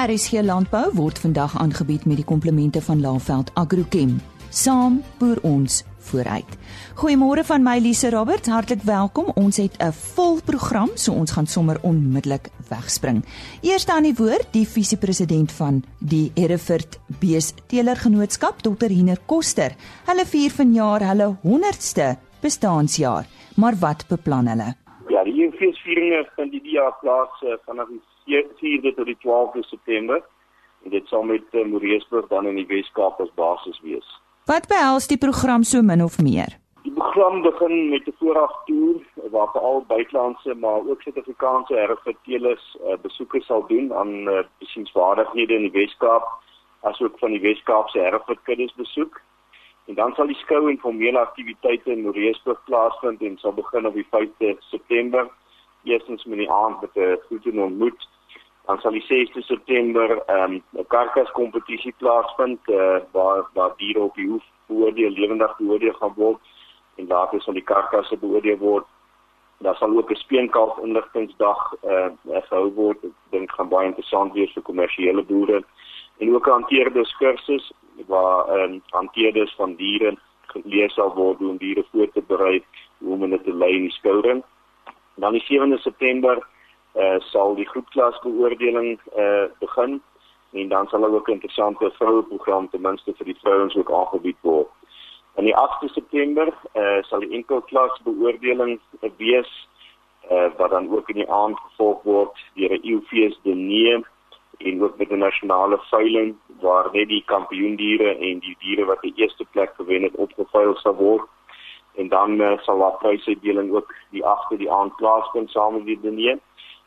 RSG 0.00 0.40
Landbou 0.40 0.86
word 0.96 1.18
vandag 1.20 1.58
aangebied 1.60 2.06
met 2.08 2.16
die 2.16 2.24
komplemente 2.24 2.80
van 2.80 3.02
Laveld 3.04 3.50
Agrochem. 3.60 4.14
Saam 4.48 5.02
boer 5.18 5.36
ons 5.44 5.82
vooruit. 6.08 6.54
Goeiemôre 6.96 7.44
van 7.44 7.60
my 7.62 7.74
Lise 7.84 8.08
Roberts, 8.10 8.48
hartlik 8.48 8.80
welkom. 8.88 9.28
Ons 9.36 9.56
het 9.60 9.76
'n 9.76 9.92
vol 9.92 10.40
program, 10.44 10.88
so 10.94 11.12
ons 11.12 11.30
gaan 11.30 11.46
sommer 11.46 11.78
onmiddellik 11.82 12.48
wegspring. 12.68 13.24
Eerste 13.60 13.92
aan 13.92 14.02
die 14.02 14.14
woord, 14.14 14.46
die 14.50 14.68
visiepresident 14.68 15.52
van 15.52 15.84
die 15.98 16.32
Hereford 16.34 16.98
Beesteler 17.06 17.96
Genootskap, 17.96 18.62
Dr. 18.62 18.88
Hiner 18.88 19.18
Koster. 19.26 19.76
Hulle 20.06 20.26
vier 20.26 20.50
vanjaar 20.50 21.00
hulle 21.08 21.36
100ste 21.42 22.16
bestaanjaar. 22.40 23.26
Maar 23.54 23.76
wat 23.78 24.04
beplan 24.08 24.46
hulle? 24.46 24.74
Ja, 25.20 25.26
die 25.26 25.50
feesvieringe 25.52 26.28
vind 26.36 26.52
die 26.52 26.72
jaar 26.72 26.94
plaas 27.00 27.42
uh, 27.44 27.58
vanaf 27.68 27.88
die 28.24 28.40
4de 28.60 28.94
tot 28.96 29.04
die 29.04 29.16
12de 29.20 29.60
September 29.68 30.22
en 30.84 30.94
dit 30.94 31.10
sal 31.12 31.26
met 31.28 31.44
uh, 31.52 31.64
Moreesburg 31.68 32.28
dan 32.30 32.46
in 32.48 32.56
die 32.56 32.64
Wes-Kaap 32.70 33.20
as 33.20 33.32
basis 33.36 33.76
wees. 33.84 34.06
Wat 34.48 34.68
behels 34.70 35.10
die 35.10 35.18
program 35.20 35.66
so 35.68 35.82
min 35.84 36.00
of 36.00 36.16
meer? 36.24 36.56
Die 36.86 36.94
program 36.96 37.42
begin 37.44 37.90
met 37.90 38.08
'n 38.08 38.16
vooraftoer 38.16 39.04
waar 39.34 39.50
veral 39.52 39.84
buitelandse 39.92 40.54
maar 40.54 40.88
ook 40.88 41.02
Suid-Afrikaanse 41.02 41.76
erfvertelers 41.76 42.64
uh, 42.80 42.96
besoeke 43.02 43.40
sal 43.40 43.66
doen 43.66 43.92
aan 43.94 44.12
uh, 44.28 44.40
besienswaardighede 44.58 45.54
in 45.54 45.68
die 45.68 45.76
Wes-Kaap 45.80 46.24
asook 46.80 47.18
van 47.18 47.36
die 47.36 47.44
Wes-Kaapse 47.44 48.00
erfverkuddes 48.00 48.74
besoek. 48.74 49.20
En 49.90 49.96
dan 49.98 50.12
sal 50.14 50.30
die 50.30 50.38
skou 50.38 50.68
en 50.70 50.78
formele 50.78 51.18
aktiwiteite 51.18 51.90
in 51.90 52.04
Moreesburg 52.06 52.60
plaasvind 52.70 53.22
en 53.26 53.38
sal 53.42 53.56
begin 53.56 53.86
op 53.90 53.96
die 53.98 54.06
5de 54.06 54.54
September. 54.70 55.26
Eerstens 55.82 56.24
met 56.24 56.38
die 56.38 56.50
aand 56.50 56.80
met 56.80 56.94
'n 56.94 57.18
groete 57.26 57.50
ontmoet 57.50 58.06
dan 58.70 58.78
sal 58.78 58.94
die 58.94 59.02
6de 59.02 59.42
September 59.42 60.22
ehm, 60.26 60.52
'n 60.52 60.62
um, 60.78 60.86
karkas 60.86 61.30
kompetisie 61.30 61.94
plaasvind 61.98 62.60
uh, 62.68 62.98
waar 63.12 63.42
waar 63.54 63.72
diere 63.76 64.00
op 64.00 64.14
die 64.14 64.28
hoef 64.28 64.44
beoordeel 64.66 65.10
lewendig 65.10 65.56
beoordeel 65.56 65.92
gaan 65.92 66.12
word 66.16 66.40
en 66.96 67.06
later 67.06 67.40
sal 67.40 67.54
die 67.54 67.70
karkasse 67.72 68.16
beoordeel 68.16 68.58
word. 68.58 68.86
Daar 69.58 69.76
sal 69.76 69.96
ook 69.96 70.10
'n 70.10 70.14
speenkalf 70.14 70.78
inligtingsdag 70.78 71.74
eh 71.82 72.10
uh, 72.24 72.42
gehou 72.48 72.72
word. 72.74 73.04
Ek 73.04 73.16
dink 73.30 73.50
gaan 73.50 73.68
baie 73.68 73.86
interessant 73.86 74.32
wees 74.32 74.52
vir 74.52 74.62
kommersiële 74.62 75.22
boere 75.22 75.64
en 76.20 76.34
ook 76.34 76.46
'n 76.46 76.50
hanteerde 76.50 77.04
kursus 77.18 77.72
waar 78.06 78.48
ehm 78.48 78.72
um, 78.72 78.82
hanteerders 78.86 79.54
van 79.54 79.74
diere 79.74 80.18
geleer 80.52 80.90
sal 80.90 81.14
word 81.14 81.40
om 81.40 81.56
diere 81.56 81.84
voor 81.90 82.10
te 82.12 82.22
berei 82.26 82.64
hoe 82.98 83.12
om 83.12 83.30
dit 83.30 83.44
te 83.44 83.54
lei 83.54 83.72
in 83.74 83.82
die 83.82 83.98
skouring. 83.98 84.42
Dan 85.14 85.32
die 85.32 85.44
7de 85.48 85.78
September 85.78 86.46
uh, 86.94 87.18
sal 87.18 87.54
die 87.54 87.68
groepklas 87.68 88.18
beoordeling 88.20 89.00
uh, 89.16 89.44
begin 89.58 90.02
en 90.52 90.68
dan 90.68 90.86
sal 90.86 91.00
daar 91.00 91.14
ook 91.14 91.28
'n 91.28 91.32
interessante 91.32 91.90
vroueprogram 91.90 92.70
ten 92.70 92.80
minste 92.80 93.14
vir 93.14 93.26
die 93.26 93.40
vrouens 93.42 93.76
ook 93.76 93.92
aangebied 93.92 94.36
word. 94.40 94.68
In 95.36 95.44
die 95.44 95.56
8de 95.56 95.88
September 95.88 96.48
uh, 96.74 97.02
sal 97.02 97.20
die 97.20 97.32
enkelklas 97.32 98.00
beoordeling 98.04 98.80
wees 99.16 99.68
uh, 100.30 100.50
wat 100.56 100.70
dan 100.70 100.90
ook 100.90 101.08
in 101.08 101.14
die 101.14 101.30
aand 101.30 101.58
gevolg 101.58 102.02
word 102.02 102.36
deur 102.54 102.72
'n 102.72 102.86
UFS 102.92 103.38
Denee 103.42 104.04
en 104.64 104.82
ook 104.82 104.98
met 104.98 105.10
'n 105.10 105.18
nasionale 105.18 105.78
veiling 105.78 106.36
waar 106.60 106.88
net 106.92 107.08
die 107.08 107.22
kampioendiere 107.26 108.16
en 108.18 108.38
die 108.38 108.56
diere 108.58 108.84
wat 108.84 109.00
die 109.00 109.12
eerste 109.16 109.44
plek 109.50 109.72
gewen 109.76 110.02
het 110.02 110.14
opgeveil 110.14 110.76
sal 110.76 110.94
word 110.94 111.26
en 111.94 112.08
dan 112.08 112.40
uh, 112.40 112.58
sal 112.58 112.78
daar 112.78 112.96
prysuitdeling 112.98 113.72
ook 113.72 113.94
die 114.10 114.24
8de 114.24 114.56
die 114.56 114.72
aand 114.72 114.96
plaasvind 114.96 115.50
saam 115.50 115.74
met 115.74 115.84
die 115.84 116.00
Denee 116.00 116.40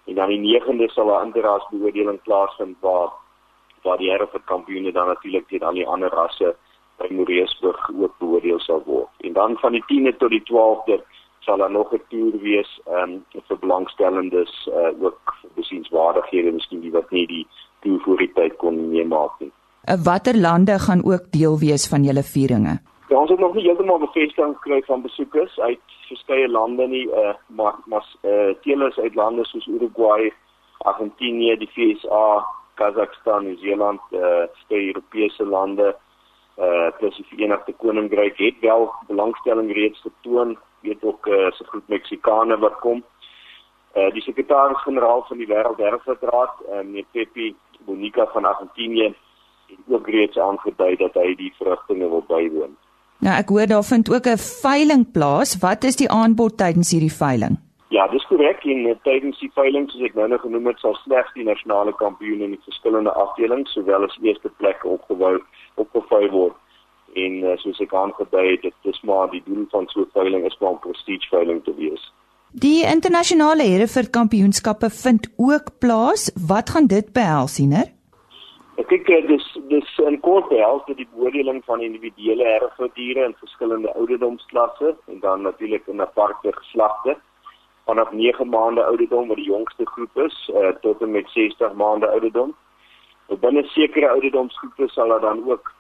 en 0.06 0.16
dan 0.16 0.30
die 0.30 0.62
9de 0.62 0.88
sal 0.92 1.10
'n 1.10 1.26
interras 1.26 1.68
beoordeling 1.70 2.22
plaasvind 2.22 2.78
waar 2.80 3.10
waar 3.84 3.98
die 3.98 4.10
Hereford 4.10 4.44
kampioene 4.44 4.92
dan 4.92 5.08
natuurlik 5.08 5.48
teen 5.48 5.64
al 5.64 5.74
die 5.74 5.88
ander 5.88 6.10
rasse 6.10 6.56
by 6.98 7.08
Moreesburg 7.10 7.90
ook 8.00 8.18
beoordeel 8.18 8.60
sal 8.60 8.84
word. 8.86 9.10
En 9.18 9.34
dan 9.34 9.58
van 9.58 9.72
die 9.72 9.84
10de 9.92 10.18
tot 10.18 10.30
die 10.30 10.44
12de 10.52 11.02
sal 11.46 11.58
daar 11.58 11.72
nog 11.72 11.94
'n 11.94 12.02
toer 12.10 12.40
wees 12.42 12.72
um, 12.88 13.26
vir 13.48 13.58
belangstellendes 13.60 14.70
uh, 14.72 15.04
ook 15.06 15.36
besienswaardighede 15.56 16.52
miskien 16.52 16.82
die 16.82 16.92
wat 16.92 17.12
nie 17.12 17.28
die 17.28 17.48
toer 17.82 18.00
voor 18.00 18.18
die 18.18 18.32
tyd 18.34 18.56
kon 18.58 18.90
meemaak 18.90 19.32
nie. 19.40 19.52
Uh, 19.90 19.96
watter 20.04 20.38
lande 20.38 20.80
gaan 20.80 21.04
ook 21.06 21.32
deel 21.32 21.60
wees 21.60 21.88
van 21.88 22.04
julle 22.04 22.24
vieringe? 22.24 22.80
Ja, 23.10 23.18
ons 23.20 23.30
het 23.30 23.40
nog 23.40 23.54
nie 23.54 23.64
heeltemal 23.64 24.00
bevestiging 24.00 24.56
gekry 24.58 24.82
van 24.86 25.02
besoekers 25.02 25.60
uit 25.60 25.80
verskeie 26.08 26.48
lande 26.50 26.88
nie, 26.88 27.08
uh, 27.08 27.34
maar 27.48 27.76
maar 27.86 28.06
uh, 28.22 28.54
teelers 28.62 28.98
uit 28.98 29.16
lande 29.16 29.46
soos 29.46 29.68
Uruguay, 29.68 30.34
Argentinië, 30.78 31.58
die 31.58 31.70
VSA, 31.76 32.46
Kazakhstan, 32.74 33.46
Nieu-Seeland, 33.46 34.02
uh, 34.12 34.48
verskeie 34.54 34.88
Europese 34.88 35.46
lande, 35.46 35.96
uh, 36.58 36.90
plus 36.98 37.16
die 37.16 37.26
Verenigde 37.30 37.74
Koninkryk 37.74 38.38
het 38.38 38.60
wel 38.62 38.92
belangstelling 39.08 39.74
reeds 39.74 40.02
getoon, 40.02 40.58
weet 40.84 41.04
ook 41.04 41.28
uh, 41.28 41.52
se 41.52 41.64
groep 41.64 41.88
Meksikane 41.88 42.58
wat 42.58 42.80
kom. 42.80 43.04
Uh, 43.96 44.10
die 44.14 44.22
sekretaris-generaal 44.22 45.26
van 45.28 45.38
die 45.38 45.48
Wêreldherfraad, 45.48 46.64
uh, 46.70 46.82
meneer 46.82 47.06
Pepe 47.12 47.54
Bonica 47.86 48.26
van 48.34 48.46
Argentinië, 48.46 49.14
het 49.68 49.96
ook 49.96 50.08
reeds 50.08 50.38
aangedui 50.38 50.96
dat 50.96 51.14
hy 51.14 51.36
die 51.36 51.54
vrugtinge 51.58 52.10
wil 52.10 52.26
bywoon. 52.28 52.74
Nou 53.24 53.36
ek 53.40 53.50
hoor 53.50 53.68
daar 53.68 53.84
vind 53.84 54.10
ook 54.12 54.26
'n 54.28 54.38
veiling 54.38 55.12
plaas. 55.12 55.58
Wat 55.60 55.84
is 55.84 55.96
die 55.96 56.10
aanbod 56.12 56.58
tydens 56.58 56.92
hierdie 56.92 57.18
veiling? 57.24 57.58
Ja, 57.88 58.08
dis 58.08 58.26
korrek. 58.26 58.64
En 58.66 58.86
uh, 58.86 58.96
tydens 59.04 59.40
die 59.40 59.52
veiling 59.54 59.90
soos 59.92 60.02
ek 60.02 60.16
nou 60.18 60.28
nog 60.28 60.42
genoem 60.42 60.68
het, 60.68 60.80
sal 60.80 60.96
slegs 60.96 61.34
die 61.34 61.44
nasionale 61.44 61.94
kampioen 61.96 62.42
in 62.42 62.56
die 62.56 62.64
verskillende 62.66 63.14
afdelings 63.14 63.74
sowel 63.74 64.04
as 64.04 64.18
eerste 64.22 64.50
plek 64.58 64.86
opgebou 64.86 65.42
opgevou 65.76 66.30
word. 66.30 66.56
En 67.14 67.34
uh, 67.44 67.58
soos 67.58 67.80
ek 67.80 67.94
aangedui 67.94 68.52
het, 68.52 68.62
dit 68.62 68.92
is 68.94 69.02
maar 69.02 69.30
die 69.30 69.44
doel 69.46 69.66
van 69.70 69.88
so 69.88 70.02
'n 70.02 70.10
veiling 70.14 70.46
is 70.46 70.58
om 70.60 70.74
'n 70.74 70.80
prestige 70.80 71.28
veiling 71.30 71.64
te 71.64 71.76
wees. 71.76 72.12
Die 72.52 72.86
internasionale 72.86 73.64
Hereford 73.64 74.10
kampioenskappe 74.10 74.90
vind 74.90 75.28
ook 75.38 75.78
plaas. 75.80 76.32
Wat 76.48 76.70
gaan 76.70 76.88
dit 76.88 77.14
behels, 77.14 77.56
siener? 77.56 77.90
Ek 78.78 78.88
kyk 78.88 79.10
eh, 79.10 79.28
dis 79.28 79.46
dis 79.70 79.90
in 80.06 80.20
kort 80.20 80.48
behels 80.50 80.86
dit 80.86 80.98
die 80.98 81.08
beoordeling 81.16 81.62
van 81.66 81.82
individuele 81.82 82.44
erfdiere 82.44 83.26
in 83.26 83.36
verskillende 83.38 83.94
ouderdomsklasse 83.94 84.96
en 85.08 85.20
dan 85.20 85.42
natuurlik 85.42 85.88
in 85.88 86.02
aparte 86.02 86.54
geslagte 86.54 87.18
vanaf 87.86 88.12
9 88.12 88.50
maande 88.50 88.84
ouderdom 88.84 89.28
wat 89.28 89.38
die 89.38 89.50
jongste 89.50 89.86
groep 89.86 90.18
is 90.26 90.50
uh, 90.54 90.74
tot 90.82 91.02
en 91.02 91.12
met 91.12 91.30
60 91.30 91.74
maande 91.74 92.08
ouderdom. 92.08 92.56
Binne 93.42 93.64
sekere 93.74 94.10
ouderdomsgroepe 94.10 94.88
sal 94.90 95.08
daar 95.08 95.22
dan 95.22 95.44
ook 95.50 95.74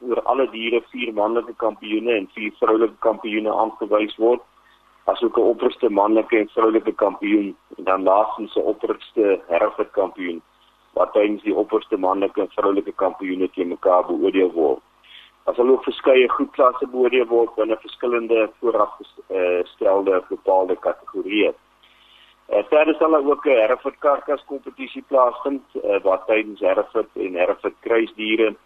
oor 0.00 0.20
alle 0.24 0.50
diere 0.50 0.82
vier 0.90 1.12
manlike 1.12 1.54
kampioene 1.62 2.12
en 2.16 2.28
vier 2.34 2.52
vroulike 2.60 2.98
kampioene 3.00 3.52
aangewys 3.52 4.16
word 4.18 4.42
asook 5.12 5.38
'n 5.38 5.48
opperste 5.52 5.88
manlike 5.88 6.38
en 6.38 6.48
vroulike 6.48 6.92
kampioen 7.04 7.56
en 7.78 7.84
dan 7.84 8.02
laastens 8.02 8.56
'n 8.56 8.68
opperste 8.72 9.40
herfkampioen 9.48 10.42
wat 10.98 11.12
tydens 11.12 11.42
die 11.42 11.54
opperste 11.54 11.96
manlike 11.96 12.40
en 12.40 12.56
vroulike 12.56 12.92
kampioene 12.92 13.48
teen 13.50 13.68
mekaar 13.68 14.06
beoordeel 14.06 14.52
word. 14.52 14.82
Daar 15.44 15.54
sal 15.54 15.68
ook 15.68 15.84
verskeie 15.84 16.28
groepklasse 16.28 16.86
beoordeel 16.86 17.26
word 17.26 17.54
binne 17.54 17.76
verskillende 17.76 18.50
voorafgestelde 18.60 20.16
uh, 20.16 20.28
bepaalde 20.28 20.76
kategorieë. 20.76 21.52
Uh, 22.48 22.62
verder 22.70 22.94
sal 22.94 23.10
daar 23.10 23.30
ook 23.30 23.46
'n 23.46 23.60
Hereford 23.62 23.98
karkas 23.98 24.44
kompetisie 24.44 25.04
plaasvind 25.08 25.64
uh, 25.74 26.00
waar 26.02 26.24
tydens 26.26 26.60
Hereford 26.60 27.10
en 27.14 27.34
Hereford 27.34 27.74
kruisdiere 27.80 28.56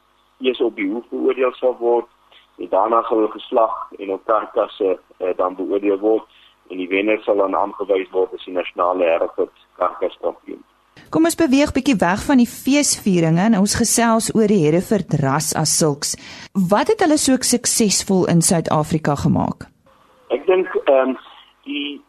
eers 0.40 0.60
op 0.60 0.76
die 0.76 0.88
hoef 0.90 1.06
beoordeel 1.10 1.52
sal 1.58 1.76
word 1.78 2.08
en 2.58 2.68
daarna 2.68 3.02
sal 3.08 3.24
'n 3.24 3.36
geslag 3.38 3.74
en 3.98 4.12
op 4.12 4.24
karkasse 4.24 4.98
uh, 5.18 5.36
dan 5.36 5.56
beoordeel 5.56 5.98
word 5.98 6.26
en 6.70 6.76
die 6.76 6.88
wenner 6.88 7.20
sal 7.22 7.36
dan 7.36 7.54
aangewys 7.54 8.10
word 8.10 8.34
as 8.34 8.44
die 8.44 8.54
nasionale 8.54 9.04
Hereford 9.04 9.52
karkas 9.76 10.16
kampioen. 10.20 10.62
Kom 11.10 11.24
ons 11.24 11.34
beweeg 11.34 11.72
bietjie 11.74 11.96
weg 11.98 12.22
van 12.26 12.38
die 12.38 12.50
feesvieringe 12.50 13.42
en 13.48 13.58
ons 13.58 13.74
gesels 13.74 14.30
oor 14.34 14.46
die 14.46 14.60
Hereford 14.64 15.16
ras 15.22 15.54
as 15.58 15.72
sulks. 15.78 16.14
Wat 16.70 16.92
het 16.92 17.02
hulle 17.02 17.18
so 17.18 17.34
suksesvol 17.40 18.28
in 18.30 18.42
Suid-Afrika 18.42 19.16
gemaak? 19.24 19.66
Ek 20.30 20.46
dink 20.46 20.68
ehm 20.84 21.16
um, 21.16 21.18
die 21.64 22.00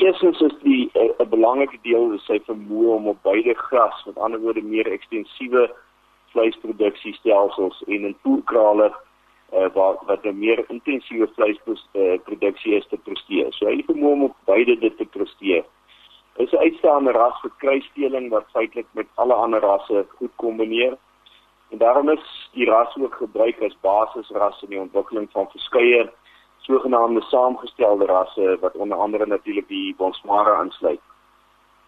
eerstens 0.00 0.40
is 0.40 0.56
die 0.62 0.90
eh, 0.94 1.10
'n 1.18 1.28
belangrike 1.28 1.78
deel 1.82 2.12
is 2.12 2.24
sy 2.26 2.40
vermoë 2.48 2.96
om 2.96 3.08
op 3.08 3.22
beide 3.22 3.54
gras, 3.54 4.02
met 4.06 4.18
ander 4.18 4.40
woorde 4.40 4.62
meer 4.62 4.86
ekstensiewe 4.86 5.70
vleisproduksiestelsels 6.32 7.82
en 7.86 8.04
in 8.04 8.16
poerkrale 8.22 8.90
uh, 8.90 9.66
wat 9.74 10.02
wat 10.06 10.24
'n 10.24 10.38
meer 10.38 10.64
intensiewe 10.68 11.28
vleisproduksie 11.34 12.74
is 12.74 12.86
te 12.88 12.96
presteer. 12.96 13.52
So 13.52 13.66
hy 13.66 13.82
vermoë 13.86 14.12
om 14.12 14.24
op 14.30 14.36
beide 14.44 14.78
dit 14.78 14.96
te 14.96 15.04
presteer 15.04 15.64
is 16.36 16.52
'n 16.52 16.56
uitstaande 16.66 17.12
ras 17.12 17.40
vir 17.40 17.50
kruisdeling 17.62 18.30
wat 18.30 18.52
feitelik 18.52 18.86
met 18.92 19.06
alle 19.14 19.34
ander 19.34 19.60
rasse 19.60 20.06
goed 20.08 20.34
kombineer. 20.36 20.96
En 21.70 21.78
daarom 21.78 22.08
is 22.08 22.50
die 22.52 22.66
ras 22.66 22.96
ook 22.96 23.14
gebruik 23.14 23.62
as 23.62 23.80
basisras 23.80 24.62
in 24.62 24.68
die 24.68 24.80
ontwikkeling 24.80 25.28
van 25.30 25.50
verskeie 25.50 26.10
sogenaamde 26.58 27.20
saamgestelde 27.20 28.06
rasse 28.06 28.56
wat 28.60 28.74
onder 28.74 28.98
andere 28.98 29.26
natuurlik 29.26 29.68
die 29.68 29.94
Bonsmara 29.96 30.62
insluit. 30.62 31.00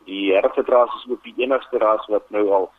Die 0.05 0.33
Hereford 0.33 0.69
ras 0.69 0.95
is 0.95 1.11
ook 1.11 1.23
die 1.23 1.35
enigste 1.37 1.79
ras 1.79 2.07
wat 2.07 2.31
nou 2.31 2.51
al 2.51 2.71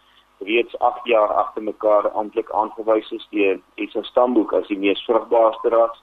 reeds 0.43 0.79
8 0.79 1.05
jaar 1.05 1.33
agter 1.33 1.63
mekaar 1.63 2.09
amptelik 2.11 2.49
aangewys 2.51 3.11
is 3.11 3.27
deur 3.31 3.59
SA 3.91 4.03
Stamboek 4.03 4.53
as 4.53 4.67
die 4.67 4.77
mees 4.77 5.03
vrugbaarste 5.07 5.69
ras. 5.73 6.01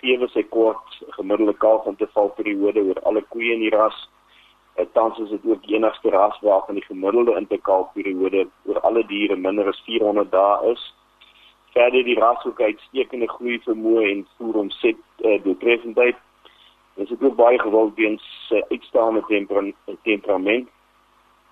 Gewe 0.00 0.28
sy 0.32 0.44
kort 0.54 1.00
gemiddelde 1.16 1.54
kalfintervalperiode 1.64 2.84
oor 2.90 3.00
alle 3.10 3.24
koeie 3.34 3.56
in 3.56 3.64
die 3.66 3.74
ras. 3.74 3.98
Uh, 4.78 4.86
tans 4.94 5.18
is 5.18 5.30
dit 5.34 5.50
ook 5.50 5.62
die 5.66 5.76
enigste 5.76 6.10
ras 6.14 6.38
waarvan 6.46 6.78
die 6.78 6.86
gemiddelde 6.86 7.36
interkalperiode 7.40 8.46
oor 8.70 8.80
alle 8.90 9.04
diere 9.10 9.36
minder 9.36 9.68
as 9.68 9.82
400 9.86 10.32
dae 10.32 10.72
is. 10.72 10.86
Verder 11.74 12.04
die 12.04 12.18
ras 12.18 12.46
ook 12.46 12.60
uitstekende 12.60 13.28
groei 13.34 13.60
vermoë 13.66 14.08
en 14.12 14.24
voer 14.38 14.62
omset 14.64 15.04
uh, 15.24 15.36
doeltreffendheid. 15.44 16.16
Dit 16.96 17.10
is 17.10 17.20
ook 17.20 17.36
baie 17.36 17.58
gewild 17.58 17.94
weens 17.94 18.24
sy 18.48 18.64
uitstaande 18.72 19.22
temper 19.28 19.72
temperament 20.02 20.68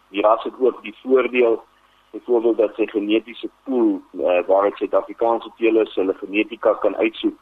die 0.09 0.23
ras 0.23 0.45
het 0.45 0.55
ook 0.59 0.83
die 0.83 0.95
voordeel 1.03 1.63
byvoorbeeld 2.11 2.57
dat 2.57 2.75
sy 2.75 2.87
genetiese 2.87 3.49
pool 3.65 4.01
uh, 4.13 4.47
waar 4.47 4.69
dit 4.69 4.77
Suid-Afrikaanse 4.77 5.51
teelers 5.57 5.95
hulle 5.95 6.15
genetika 6.15 6.75
kan 6.85 6.97
uitsoek 6.97 7.39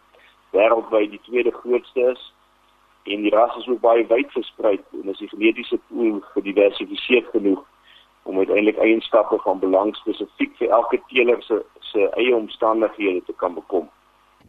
wêreldwyd 0.55 1.11
die 1.11 1.23
tweede 1.29 1.53
grootste 1.53 2.11
is 2.15 2.33
en 3.05 3.23
die 3.27 3.35
ras 3.35 3.57
is 3.57 3.69
ook 3.69 3.81
baie 3.81 4.07
wyd 4.07 4.31
versprei 4.33 4.79
en 5.03 5.11
is 5.13 5.23
die 5.23 5.29
genetiese 5.29 5.79
pool 5.89 6.21
gediversifiseer 6.35 7.27
genoeg 7.33 7.65
om 8.25 8.39
uiteindelik 8.39 8.79
eienskappe 8.79 9.39
van 9.45 9.61
belang 9.61 9.93
spesifiek 9.97 10.57
vir 10.61 10.73
elke 10.79 11.01
teeler 11.11 11.43
se 11.43 11.61
se 11.93 12.09
eie 12.19 12.35
omstandighede 12.35 13.21
te 13.27 13.35
kan 13.37 13.55
bekom. 13.55 13.85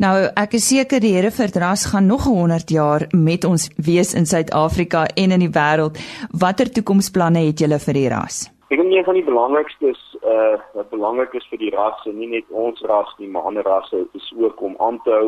Nou, 0.01 0.15
ek 0.35 0.57
is 0.57 0.65
seker 0.67 0.99
die 0.99 1.13
Hereford 1.15 1.55
ras 1.61 1.85
gaan 1.91 2.09
nog 2.09 2.25
100 2.27 2.71
jaar 2.73 3.05
met 3.13 3.45
ons 3.47 3.69
wees 3.77 4.11
in 4.13 4.25
Suid-Afrika 4.27 5.05
en 5.15 5.31
in 5.31 5.45
die 5.45 5.53
wêreld. 5.59 6.01
Watter 6.31 6.71
toekomsplanne 6.71 7.45
het 7.45 7.63
julle 7.63 7.79
vir 7.79 7.99
die 7.99 8.09
ras? 8.11 8.41
Ek 8.67 8.79
dink 8.81 8.93
een 8.93 9.03
van 9.05 9.13
die 9.13 9.23
belangrikstes 9.23 9.99
uh 10.25 10.57
wat 10.73 10.89
belangrik 10.89 11.33
is 11.37 11.45
vir 11.51 11.59
die 11.61 11.69
ras 11.73 12.05
en 12.09 12.15
nie 12.17 12.31
net 12.31 12.47
ons 12.49 12.79
ras 12.89 13.11
nie, 13.19 13.27
maar 13.29 13.45
ander 13.45 13.67
rasse 13.67 13.99
is 14.17 14.29
ook 14.37 14.61
om 14.61 14.73
aan 14.81 14.97
te 15.05 15.11
hou 15.13 15.27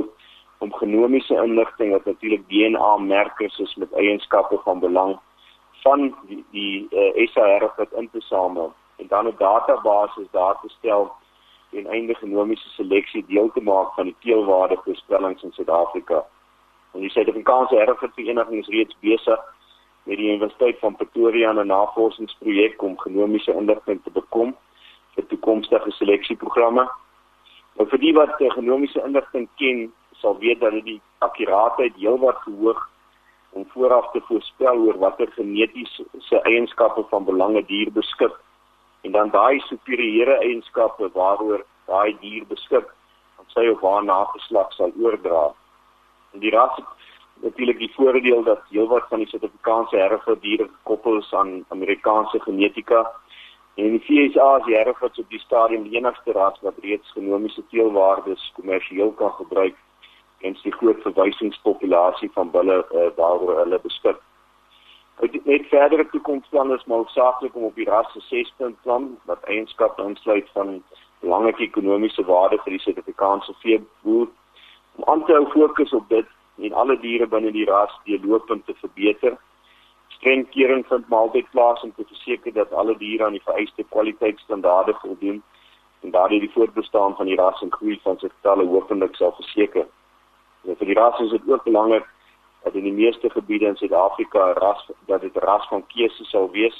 om 0.65 0.73
genomiese 0.73 1.37
inligting 1.43 1.91
wat 1.93 2.05
natuurlik 2.09 2.47
DNA 2.49 2.95
merkers 2.97 3.59
is 3.59 3.75
met 3.75 3.93
eienskappe 3.93 4.57
van 4.63 4.81
belang 4.81 5.13
van 5.83 6.07
die 6.29 6.39
die 6.51 6.87
uh, 6.89 7.27
SA 7.33 7.45
Hereford 7.45 7.93
in 8.01 8.09
te 8.09 8.21
samel 8.25 8.73
en 8.97 9.07
dan 9.13 9.27
'n 9.27 9.35
database 9.37 10.25
daar 10.31 10.57
te 10.61 10.69
stel 10.69 11.11
en 11.71 11.87
einde 11.87 12.15
genomiese 12.15 12.69
seleksie 12.69 13.25
deel 13.27 13.51
te 13.53 13.61
maak 13.61 13.93
van 13.93 14.05
die 14.09 14.15
teelwaarde 14.19 14.79
voorspellings 14.83 15.43
in 15.43 15.51
Suid-Afrika. 15.51 16.25
En 16.93 16.99
die 16.99 17.09
Suid-Afrikaanse 17.09 17.77
Erfgoedvereniging 17.77 18.59
is 18.59 18.67
reeds 18.67 18.97
besig 18.99 19.39
met 20.07 20.17
die 20.17 20.29
Universiteit 20.29 20.79
van 20.79 20.95
Pretoria 20.95 21.51
'n 21.51 21.67
navorsingsprojek 21.67 22.81
om 22.81 22.99
genomiese 22.99 23.53
inligting 23.53 24.03
te 24.03 24.11
bekom 24.11 24.55
vir 25.15 25.27
toekomstige 25.27 25.91
seleksieprogramme. 25.91 26.87
Nou 27.75 27.89
vir 27.89 27.99
die 27.99 28.13
wat 28.13 28.35
genomiese 28.37 29.03
inligting 29.05 29.47
ken, 29.55 29.93
sal 30.21 30.37
weet 30.37 30.59
dat 30.59 30.71
dit 30.71 30.85
die 30.85 31.01
akkuraatheid 31.17 31.95
heelwat 31.95 32.39
verhoog 32.43 32.89
om 33.51 33.65
vooraf 33.73 34.11
te 34.11 34.21
voorspel 34.21 34.77
oor 34.77 34.97
watter 34.97 35.31
genetiese 35.31 36.41
eienskappe 36.43 37.03
van 37.09 37.25
belange 37.25 37.65
dier 37.65 37.91
beskik 37.91 38.33
en 39.01 39.11
dan 39.11 39.29
daai 39.29 39.59
superieure 39.59 40.37
eienskappe 40.37 41.09
waaroor 41.13 41.65
daai 41.85 42.17
dier 42.21 42.45
beskik 42.45 42.87
aan 43.39 43.49
sy 43.53 43.67
of 43.71 43.81
haar 43.81 44.03
nageslag 44.03 44.73
sal 44.73 44.91
oordra. 45.01 45.53
En 46.33 46.39
die 46.39 46.51
ras 46.51 46.79
natuurlik 47.41 47.77
die 47.77 47.93
voordeel 47.93 48.43
dat 48.43 48.61
heelwat 48.69 49.07
van 49.09 49.17
die 49.17 49.27
Suid-Afrikaanse 49.27 49.97
herfdiere 49.97 50.67
gekoppel 50.67 51.17
is 51.17 51.33
aan 51.33 51.65
Amerikaanse 51.67 52.39
genetika. 52.39 53.11
En 53.75 53.91
die 53.91 53.99
FSA 53.99 54.57
is 54.57 54.65
die 54.65 54.75
herfdiere 54.75 55.23
op 55.23 55.29
die 55.29 55.39
stadium 55.39 55.83
die 55.83 55.97
enigste 55.97 56.31
ras 56.31 56.59
wat 56.61 56.79
reeds 56.81 57.11
genomiese 57.11 57.63
teelwaardes 57.69 58.51
kommersieel 58.55 59.11
kan 59.11 59.31
gebruik 59.31 59.75
en 60.41 60.57
die 60.63 60.71
groot 60.71 61.01
verwysingspopulasie 61.01 62.29
van 62.33 62.51
bulle 62.51 62.85
uh, 62.91 63.07
waaroor 63.15 63.57
hulle 63.57 63.79
beskik. 63.81 64.19
Net 65.43 65.65
verdere 65.69 66.05
toekomsplanne 66.09 66.75
is 66.75 66.85
maar 66.85 67.05
saaklik 67.09 67.55
om 67.55 67.63
op 67.63 67.75
die 67.75 67.89
ras 67.89 68.11
se 68.13 68.21
6-punt 68.29 68.81
plan 68.81 69.17
wat 69.25 69.43
eienskappe 69.43 70.03
insluit 70.03 70.49
van 70.53 70.83
belangrike 71.19 71.63
ekonomiese 71.63 72.25
waarde 72.25 72.59
vir 72.63 72.75
die 72.75 72.83
Suid-Afrikaanse 72.83 73.55
veeboer 73.63 74.27
om 74.95 75.07
aan 75.13 75.25
te 75.25 75.33
hou 75.33 75.45
fokus 75.53 75.93
op 75.93 76.09
dit 76.09 76.36
en 76.57 76.73
alle 76.73 76.97
diere 76.99 77.27
binne 77.27 77.51
die 77.51 77.65
ras 77.65 77.93
deurlopend 78.05 78.65
te 78.65 78.73
verbeter. 78.81 79.37
Streng 80.17 80.47
kering 80.49 80.85
vind 80.89 81.09
maaltyd 81.09 81.49
plaas 81.51 81.83
om 81.85 81.93
te 81.93 82.05
verseker 82.07 82.53
dat 82.53 82.73
alle 82.73 82.97
diere 82.97 83.25
aan 83.25 83.37
die 83.37 83.45
vereiste 83.45 83.83
kwaliteitsstandaarde 83.93 84.97
voldoen 85.01 85.41
en 86.01 86.11
daardie 86.11 86.39
die 86.39 86.51
voortbestaan 86.53 87.15
van 87.15 87.25
die 87.25 87.35
ras 87.35 87.61
en 87.61 87.73
groei 87.73 87.99
van 88.03 88.19
sy 88.19 88.29
getalle 88.29 88.65
hopelik 88.65 89.15
sal 89.15 89.33
verseker. 89.37 89.87
En 90.65 90.77
vir 90.77 90.91
die 90.91 90.97
ras 90.97 91.19
is 91.25 91.33
dit 91.35 91.49
ook 91.49 91.63
belangrik 91.63 92.05
dat 92.63 92.75
in 92.75 92.83
die 92.83 92.93
meeste 92.93 93.29
gebiede 93.29 93.65
in 93.65 93.77
Suid-Afrika 93.79 94.51
ras 94.57 94.89
dat 95.05 95.21
dit 95.21 95.37
ras 95.43 95.67
van 95.69 95.85
keuse 95.93 96.25
sal 96.31 96.49
wees 96.51 96.77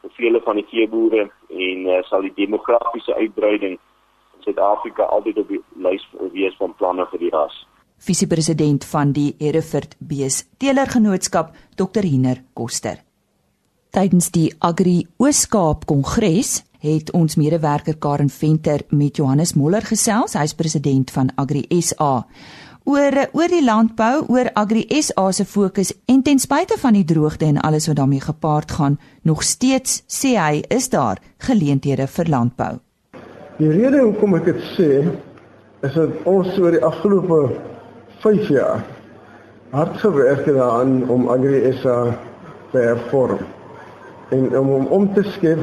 vir 0.00 0.10
vele 0.16 0.40
van 0.46 0.56
die 0.56 0.66
veeboere 0.72 1.26
en 1.48 1.86
uh, 1.86 2.00
sal 2.08 2.24
die 2.24 2.34
demografiese 2.34 3.14
uitbreiding 3.14 3.76
in 3.76 4.46
Suid-Afrika 4.46 5.02
altyd 5.02 5.38
op 5.44 5.52
die 5.52 5.60
lys 5.76 6.06
wees 6.32 6.56
van 6.56 6.74
planne 6.80 7.06
vir 7.12 7.26
die 7.26 7.32
ras. 7.34 7.66
Visiepresident 8.00 8.84
van 8.88 9.12
die 9.12 9.34
Hereford 9.38 9.94
Bees 9.98 10.46
Teelergenootskap 10.58 11.52
Dr. 11.76 12.02
Hiner 12.02 12.40
Koster. 12.56 13.02
Tydens 13.92 14.30
die 14.32 14.48
Agri 14.58 15.04
Ooskaap 15.20 15.84
Kongres 15.90 16.62
het 16.80 17.12
ons 17.12 17.36
medewerker 17.36 17.98
Karen 18.00 18.30
Venter 18.32 18.86
met 18.88 19.20
Johannes 19.20 19.52
Moller 19.54 19.84
gesels, 19.84 20.38
hy's 20.38 20.56
president 20.56 21.12
van 21.12 21.28
Agri 21.36 21.66
SA 21.82 22.24
oor 22.88 23.16
oor 23.36 23.50
die 23.52 23.62
landbou, 23.64 24.24
oor 24.32 24.50
Agri 24.58 24.86
SA 25.02 25.30
se 25.32 25.44
fokus 25.44 25.92
en 26.08 26.22
ten 26.24 26.40
spyte 26.40 26.78
van 26.80 26.96
die 26.96 27.04
droogte 27.04 27.46
en 27.46 27.60
alles 27.60 27.88
wat 27.90 27.98
daarmee 28.00 28.20
gepaard 28.24 28.72
gaan, 28.72 28.98
nog 29.22 29.42
steeds 29.42 30.02
sê 30.08 30.36
hy 30.38 30.62
is 30.68 30.88
daar 30.90 31.20
geleenthede 31.38 32.06
vir 32.06 32.30
landbou. 32.32 32.78
Die 33.60 33.68
rede 33.68 34.00
hoekom 34.00 34.38
ek 34.40 34.48
dit 34.48 34.64
sê 34.74 34.90
is 35.84 35.94
dat 35.96 36.24
ons 36.28 36.56
oor 36.58 36.72
die 36.72 36.84
afgelope 36.84 37.42
5 38.20 38.48
jaar 38.48 38.84
hard 39.70 39.96
gewerk 39.96 40.44
het 40.44 40.54
daaraan 40.54 41.08
om 41.08 41.28
Agri 41.28 41.72
SA 41.72 42.18
te 42.70 42.78
hervorm 42.78 43.38
en 44.28 44.58
om 44.58 44.66
hom 44.66 44.86
om 44.86 45.14
te 45.14 45.22
skep 45.22 45.58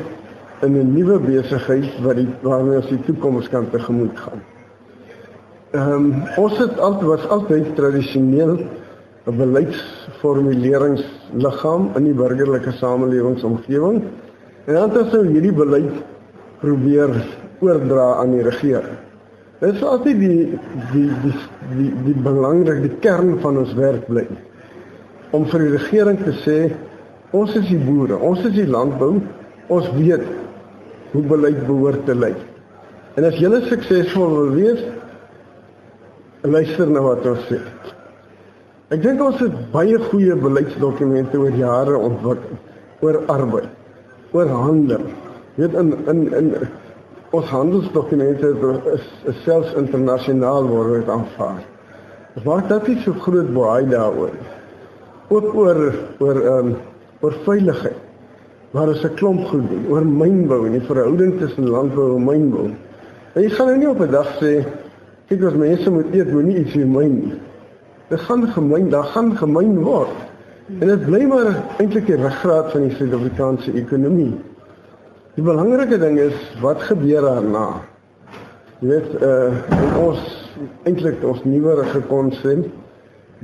in 0.66 0.80
'n 0.80 0.94
nuwe 0.94 1.20
besigheid 1.20 2.02
wat 2.02 2.16
die 2.16 2.30
waarmee 2.42 2.76
ons 2.82 2.90
die 2.90 3.04
toekoms 3.06 3.50
kan 3.50 3.70
tegemoet 3.70 4.20
gaan. 4.20 4.42
Ehm 5.72 5.92
um, 5.92 6.24
ons 6.38 6.58
het 6.58 6.80
altyd 6.80 7.08
was 7.08 7.30
altyd 7.30 7.76
tradisioneel 7.76 8.58
'n 9.28 9.38
beleidsformuleringsliggaam 9.38 11.90
in 11.96 12.04
die 12.04 12.14
burgerlike 12.14 12.72
samelewingsomgewing. 12.72 14.04
En 14.66 14.74
dan 14.74 14.90
het 14.90 15.02
ons 15.02 15.12
nou 15.12 15.28
hierdie 15.28 15.54
beleid 15.54 15.94
probeer 16.60 17.26
oordra 17.60 18.14
aan 18.14 18.32
die 18.32 18.44
regering. 18.44 19.07
Is 19.66 19.82
altyd 19.82 20.20
die 20.22 20.42
die 20.94 21.08
die 21.26 21.32
die 21.78 21.92
die 22.06 22.18
belangrik 22.22 22.84
die 22.84 22.98
kern 23.02 23.40
van 23.42 23.58
ons 23.58 23.74
werk 23.74 24.06
bly 24.06 24.28
om 25.34 25.48
vir 25.50 25.64
die 25.66 25.72
regering 25.74 26.20
te 26.22 26.34
sê 26.44 26.58
ons 27.36 27.56
is 27.58 27.66
die 27.68 27.80
boere, 27.82 28.16
ons 28.24 28.46
is 28.48 28.54
die 28.56 28.68
landbou, 28.70 29.18
ons 29.74 29.90
weet 29.98 30.24
hoe 31.12 31.24
beleid 31.28 31.60
behoort 31.68 32.06
te 32.08 32.16
lyk. 32.16 32.38
En 33.18 33.26
as 33.28 33.36
julle 33.42 33.60
suksesvol 33.66 34.36
wil 34.38 34.54
wees, 34.56 34.86
luister 36.46 36.88
na 36.88 37.02
wat 37.04 37.26
ons 37.28 37.44
sê. 37.50 37.60
Ek 38.94 39.02
dink 39.04 39.20
ons 39.26 39.42
het 39.42 39.56
baie 39.74 39.98
goeie 40.08 40.38
beleidsdokumente 40.40 41.42
oor 41.42 41.58
jare 41.60 41.98
ontwikkel 41.98 42.62
oor 43.04 43.20
arbeid, 43.30 43.74
oor 44.34 44.50
handel. 44.50 45.10
Weet 45.58 45.76
in 45.82 45.92
in 46.14 46.22
in 46.38 46.54
ons 47.32 47.50
handelsdokumente 47.50 48.54
is, 48.94 49.08
is 49.26 49.44
selfs 49.44 49.74
internasionaal 49.74 50.68
word 50.68 50.94
dit 50.94 51.10
aanvaar. 51.10 51.64
Dit 52.36 52.44
maak 52.44 52.70
dat 52.70 52.88
iets 52.88 53.04
so 53.04 53.14
groot 53.14 53.54
baie 53.54 53.88
daaroor. 53.88 54.36
Ook 55.28 55.56
oor 55.56 55.80
oor 56.20 56.42
ehm 56.42 56.68
um, 56.68 56.76
oor 57.20 57.34
veiligheid. 57.44 58.04
Maar 58.72 58.90
is 58.90 59.04
'n 59.04 59.14
klomp 59.16 59.48
goed 59.48 59.70
doen 59.70 59.86
oor 59.90 60.06
mynbou 60.06 60.66
en 60.66 60.72
die 60.72 60.88
verhouding 60.88 61.40
tussen 61.40 61.70
landbou 61.70 62.16
en 62.16 62.24
mynbou. 62.24 62.68
En 63.34 63.42
jy 63.42 63.50
gaan 63.50 63.68
nou 63.68 63.78
nie 63.78 63.90
op 63.90 64.02
'n 64.02 64.12
dag 64.12 64.38
sê 64.40 64.66
Kyk 65.28 65.42
as 65.44 65.56
mense 65.60 65.92
moet 65.92 66.14
eet, 66.16 66.30
moenie 66.32 66.62
iets 66.62 66.72
hier 66.78 66.88
myn 66.88 67.16
nie. 67.20 67.34
Dit 68.08 68.22
gaan 68.30 68.46
gemeen, 68.48 68.90
daar 68.90 69.10
gaan 69.12 69.34
gemeen 69.36 69.74
word. 69.84 70.14
En 70.80 70.88
dit 70.88 71.02
bly 71.04 71.26
maar 71.28 71.50
eintlik 71.84 72.06
die 72.08 72.16
ruggraat 72.16 72.72
van 72.72 72.86
die 72.86 72.96
Suid-Afrikaanse 72.96 73.74
ekonomie. 73.76 74.32
Die 75.38 75.46
belangrike 75.46 76.00
ding 76.02 76.16
is 76.18 76.38
wat 76.64 76.82
gebeur 76.88 77.22
daarna. 77.22 77.68
Jy 78.82 78.88
weet, 78.90 79.12
uh 79.22 79.76
ons 80.02 80.24
eintlik 80.90 81.22
ons 81.30 81.44
nuwerige 81.46 82.02
konsep 82.10 82.64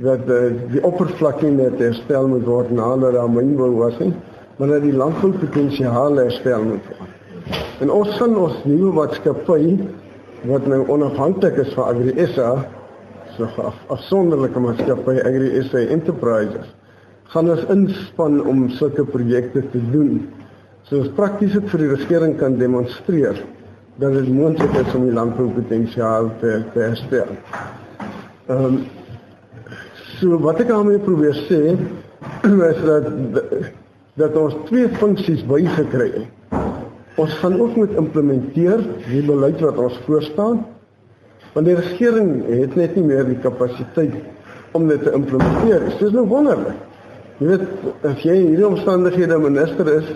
dat 0.02 0.26
uh, 0.26 0.48
die 0.72 0.82
oppervlakte 0.82 1.52
net 1.54 1.78
herstel 1.78 2.26
moet 2.32 2.42
word 2.48 2.72
nadat 2.74 3.14
daar 3.14 3.30
mynbou 3.30 3.70
was 3.78 3.94
nie, 4.02 4.10
maar 4.58 4.74
dat 4.74 4.82
die 4.82 4.94
landboupotensiaal 4.98 6.18
herstel 6.18 6.66
moet 6.66 6.90
word. 6.96 7.56
En 7.86 7.94
ons 7.94 8.10
gaan 8.18 8.34
ons 8.42 8.60
nuwe 8.66 8.90
maatskappy 8.98 9.76
wat 10.50 10.66
nou 10.66 10.82
onafhanklik 10.90 11.62
is 11.62 11.74
van 11.78 11.94
Agri 11.94 12.26
SA, 12.34 12.56
so 13.36 13.46
'n 13.46 13.68
af, 13.70 13.78
afsonderlike 13.86 14.58
maatskappy 14.58 15.20
Agri 15.22 15.62
SA 15.70 15.86
Enterprises, 15.94 16.74
gaan 17.30 17.50
ons 17.54 17.68
inspann 17.70 18.42
om 18.42 18.66
sulke 18.70 19.04
projekte 19.04 19.62
te 19.70 19.90
doen. 19.94 20.24
So 20.84 21.00
ons 21.00 21.12
prakties 21.16 21.54
dit 21.56 21.68
vir 21.72 21.80
die 21.80 21.92
regering 21.94 22.34
kan 22.36 22.58
demonstreer 22.60 23.38
dat 24.02 24.12
dit 24.12 24.26
moontlik 24.28 24.74
is 24.82 24.96
om 24.96 25.06
die 25.06 25.14
landboupotensiaal 25.16 26.28
te, 26.42 26.58
te 26.74 26.82
herstel. 26.82 27.30
Ehm 28.52 28.66
um, 28.66 28.82
so 30.18 30.36
wat 30.44 30.60
ek 30.60 30.68
daarmee 30.68 31.00
probeer 31.02 31.38
sê 31.48 31.62
is 32.72 32.82
dat 32.84 33.08
dat 34.20 34.36
ons 34.38 34.58
twee 34.68 34.90
funksies 35.00 35.40
bygekry 35.48 36.10
het. 36.18 36.60
Ons 37.18 37.32
gaan 37.40 37.56
ook 37.60 37.80
moet 37.80 37.96
implementeer 37.98 38.84
die 39.08 39.22
beleid 39.24 39.64
wat 39.64 39.80
ons 39.80 39.96
voorstaan. 40.04 40.60
Want 41.54 41.66
die 41.66 41.78
regering 41.78 42.30
het 42.50 42.76
net 42.76 42.94
nie 42.98 43.06
meer 43.08 43.24
die 43.26 43.38
kapasiteit 43.40 44.14
om 44.76 44.86
dit 44.90 45.02
te 45.02 45.16
implementeer. 45.16 45.88
Dit 45.88 46.06
is 46.10 46.14
nou 46.14 46.26
wonderlik. 46.28 46.76
Jy 47.40 47.50
weet, 47.50 47.66
as 48.06 48.22
jy 48.22 48.36
in 48.42 48.52
hierdie 48.52 48.68
omstandighede 48.68 49.40
minister 49.42 49.90
is 49.96 50.12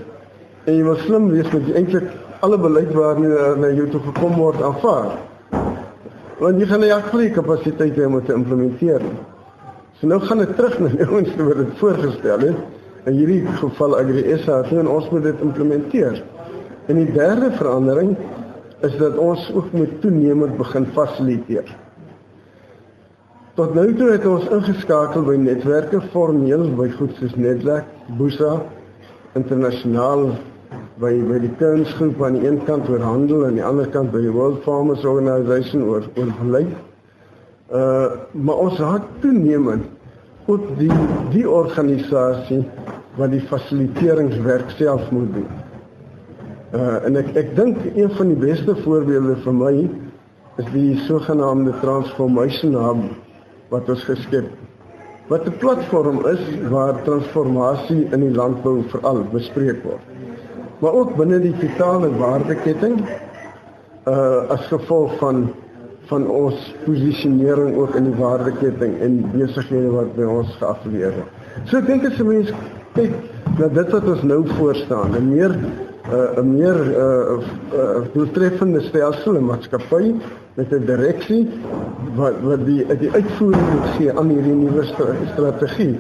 en 0.69 0.75
jy 0.77 0.85
wil 0.85 0.99
slim 1.01 1.31
wees 1.33 1.49
met 1.55 1.69
eintlik 1.81 2.09
alle 2.45 2.59
beleid 2.61 2.91
waarmee 2.93 3.53
na 3.63 3.71
jou 3.73 3.87
toe 3.89 4.01
gekom 4.11 4.35
word 4.37 4.61
aanvaar. 4.63 5.15
Want 6.39 6.61
jy 6.61 6.67
gaan 6.71 6.83
nie 6.85 6.93
aklie 6.95 7.31
kapasiteit 7.35 7.97
hê 7.97 8.07
om 8.07 8.19
te 8.23 8.37
implementeer. 8.37 9.05
So 9.99 10.11
nou 10.11 10.21
gaan 10.23 10.45
dit 10.45 10.53
terug 10.59 10.77
na 10.83 10.91
ouens 11.09 11.33
wat 11.41 11.63
dit 11.63 11.73
voorgestel 11.81 12.45
het. 12.51 12.61
In 13.09 13.17
hierdie 13.17 13.41
geval 13.63 13.97
Agri 13.97 14.25
SA, 14.43 14.61
en 14.77 14.91
ons 14.93 15.09
moet 15.15 15.25
dit 15.25 15.41
implementeer. 15.47 16.21
En 16.93 17.01
die 17.01 17.09
derde 17.15 17.49
verandering 17.57 18.13
is 18.85 18.95
dat 19.01 19.17
ons 19.19 19.49
ook 19.57 19.73
moet 19.73 20.01
toenemend 20.03 20.59
begin 20.61 20.87
fasiliteer. 20.95 21.73
Tot 23.59 23.73
nou 23.75 23.89
toe 23.97 24.13
het 24.13 24.27
ons 24.29 24.47
ingeskakel 24.55 25.25
by 25.27 25.35
netwerke 25.41 26.03
formeel 26.13 26.69
by 26.79 26.87
goed 26.95 27.17
soos 27.19 27.35
Netwerk, 27.41 27.89
Busa, 28.21 28.61
internasionaal 29.39 30.29
by 30.99 31.13
by 31.29 31.39
die 31.39 31.53
kunsgroep 31.61 32.23
aan 32.27 32.39
die 32.39 32.49
een 32.49 32.59
kant 32.67 32.89
oor 32.91 33.03
handel 33.05 33.45
en 33.47 33.59
die 33.59 33.65
ander 33.65 33.87
kant 33.95 34.11
by 34.11 34.23
die 34.25 34.33
World 34.35 34.65
Farmers 34.65 35.05
Organization 35.07 35.85
oor 35.87 36.09
oor 36.19 36.33
beleid. 36.41 36.75
Uh 37.71 38.09
maar 38.33 38.65
ons 38.65 38.81
raak 38.83 39.07
toenemend 39.23 39.87
ook 40.51 40.67
die 40.81 40.91
die 41.35 41.45
organisasie 41.47 42.65
wat 43.19 43.31
die 43.31 43.45
fasiliteeringswerk 43.51 44.75
self 44.79 45.11
moet 45.15 45.31
doen. 45.37 45.49
Uh 46.75 47.07
en 47.07 47.21
ek 47.23 47.31
ek 47.45 47.55
dink 47.57 47.79
een 47.95 48.11
van 48.19 48.35
die 48.35 48.41
beste 48.43 48.75
voorbeelde 48.83 49.39
vir 49.45 49.59
my 49.63 49.75
is 50.59 50.73
die 50.75 50.99
sogenaamde 51.07 51.77
transformation 51.85 52.75
hub 52.75 53.05
wat 53.71 53.89
ons 53.89 54.03
geskep. 54.09 54.51
Wat 55.31 55.47
'n 55.47 55.59
platform 55.63 56.25
is 56.27 56.43
waar 56.73 57.03
transformasie 57.07 58.09
in 58.11 58.21
die 58.21 58.35
landbou 58.35 58.83
veral 58.91 59.23
bespreek 59.31 59.85
word. 59.85 60.03
Maar 60.79 60.93
ook 60.93 61.17
binne 61.17 61.41
die 61.41 61.55
totale 61.59 62.11
waardeketting 62.17 63.01
uh 64.09 64.49
as 64.55 64.67
gevolg 64.71 65.19
van 65.19 65.49
van 66.09 66.25
ons 66.33 66.75
posisionering 66.85 67.75
ook 67.77 67.97
in 67.99 68.07
die 68.09 68.17
waardeketting 68.17 68.95
en 69.05 69.19
besighede 69.35 69.91
wat 69.93 70.15
by 70.17 70.25
ons 70.25 70.55
geaffilieer 70.57 71.13
word. 71.19 71.35
So 71.69 71.83
ek 71.83 71.91
dink 71.91 72.07
as 72.09 72.21
'n 72.21 72.29
mens 72.29 72.53
kyk 72.95 73.13
na 73.59 73.69
dit 73.69 73.93
wat 73.93 74.09
ons 74.09 74.23
nou 74.23 74.41
voor 74.57 74.75
staan, 74.75 75.13
'n 75.19 75.29
meer 75.29 75.53
uh, 76.09 76.41
'n 76.41 76.49
meer 76.55 76.79
uh, 76.97 77.37
uh, 77.75 78.01
doeltreffende 78.15 78.81
stelsel 78.81 79.37
en 79.37 79.45
maatskappy 79.45 80.15
met 80.55 80.73
'n 80.73 80.85
direksie 80.87 81.49
wat 82.17 82.41
wat 82.43 82.65
die 82.65 82.87
die 82.99 83.13
uitvoering 83.13 83.69
moet 83.75 83.89
gee 83.97 84.13
aan 84.13 84.29
hierdie 84.29 84.55
nuwe 84.55 84.85
strategie. 85.35 85.99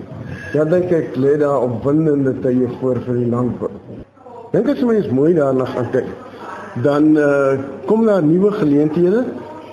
Ja 0.52 0.64
dink 0.64 0.90
ek 0.90 1.16
lê 1.16 1.36
daar 1.38 1.60
op 1.62 1.84
windende 1.84 2.34
tye 2.40 2.68
voor 2.80 2.96
vir 3.04 3.14
die 3.14 3.28
landbou. 3.28 3.70
Dink 4.52 4.68
as 4.68 4.80
mens 4.80 5.08
mooi 5.08 5.34
daarna 5.34 5.64
gaan 5.64 5.90
kyk, 5.90 6.08
dan 6.82 7.16
uh, 7.16 7.58
kom 7.86 8.06
daar 8.06 8.22
nuwe 8.22 8.52
geleenthede 8.52 9.24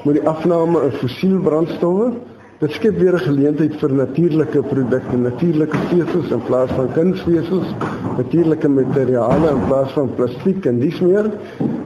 met 0.04 0.14
die 0.20 0.28
afname 0.28 0.80
van 0.80 0.92
fossiel 0.92 1.40
brandstowwe 1.40 2.12
Dit 2.56 2.72
skep 2.72 2.96
weer 2.98 3.14
'n 3.14 3.20
geleentheid 3.20 3.74
vir 3.76 3.92
natuurlike 3.94 4.62
produkte, 4.62 5.18
natuurlike 5.18 5.78
vesels 5.90 6.30
in 6.32 6.42
plaas 6.48 6.70
van 6.72 6.88
kunsvesels, 6.92 7.68
natuurlike 8.18 8.68
materiale 8.68 9.50
in 9.50 9.66
plaas 9.68 9.92
van 9.92 10.10
plastiek 10.16 10.66
en 10.66 10.80
dis 10.80 11.00
meer. 11.00 11.32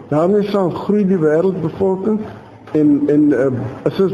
daarmee 0.10 0.44
sal 0.44 0.70
groei 0.70 1.08
die 1.08 1.18
wêreldbevolking 1.18 2.20
en 2.72 3.02
en 3.08 3.24
uh, 3.32 3.48
is 3.84 3.98
dit 3.98 4.14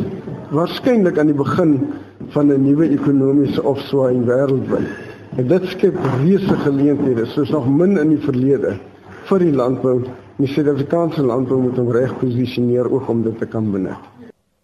waarskynlik 0.50 1.20
aan 1.20 1.25
die 1.25 1.36
begin 1.36 1.88
van 2.27 2.48
'n 2.48 2.63
nuwe 2.63 2.89
ekonomiese 2.89 3.63
opswing 3.63 4.25
wêreldwyd. 4.25 4.88
En 5.36 5.48
dit 5.48 5.63
skep 5.68 5.96
reuse 6.00 6.56
geleenthede 6.63 7.25
soos 7.27 7.50
nog 7.51 7.65
min 7.68 7.98
in 8.00 8.13
die 8.13 8.22
verlede 8.24 8.77
vir 9.27 9.44
die 9.44 9.51
landbou. 9.51 9.98
Die 10.39 10.48
Suid-Afrikaanse 10.48 11.25
landbou 11.27 11.58
moet 11.60 11.75
hom 11.80 11.89
reg 11.92 12.13
posisioneer 12.22 12.88
ook 12.88 13.10
om 13.12 13.24
dit 13.25 13.36
te 13.39 13.48
kan 13.51 13.68
benut. 13.72 14.00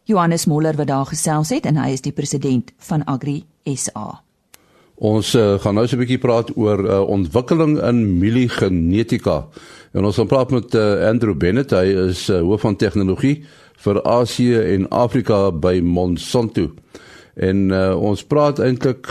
Johannes 0.08 0.46
Moller 0.48 0.80
wat 0.80 0.88
daar 0.88 1.10
gesels 1.12 1.52
het 1.52 1.68
en 1.68 1.76
hy 1.82 1.90
is 1.98 2.06
die 2.06 2.16
president 2.16 2.72
van 2.88 3.04
Agri 3.04 3.42
SA. 3.68 4.22
Ons 4.96 5.34
uh, 5.36 5.58
gaan 5.60 5.76
nou 5.76 5.88
so 5.88 5.98
'n 5.98 6.04
bietjie 6.06 6.22
praat 6.24 6.56
oor 6.56 6.80
uh, 6.80 7.02
ontwikkeling 7.04 7.76
in 7.84 8.20
mieliegenetika. 8.20 9.48
En 9.92 10.06
ons 10.06 10.16
gaan 10.16 10.28
praat 10.28 10.52
met 10.52 10.76
uh, 10.76 11.08
Andrew 11.10 11.36
Bennett, 11.36 11.72
hy 11.72 12.08
is 12.08 12.30
uh, 12.30 12.40
hoof 12.40 12.62
van 12.62 12.76
tegnologie 12.76 13.44
vir 13.76 14.04
Asië 14.04 14.56
en 14.56 14.88
Afrika 14.90 15.52
by 15.52 15.82
Monsanto. 15.84 16.70
En 17.36 17.70
uh, 17.72 17.96
ons 17.96 18.24
praat 18.28 18.60
eintlik 18.60 19.08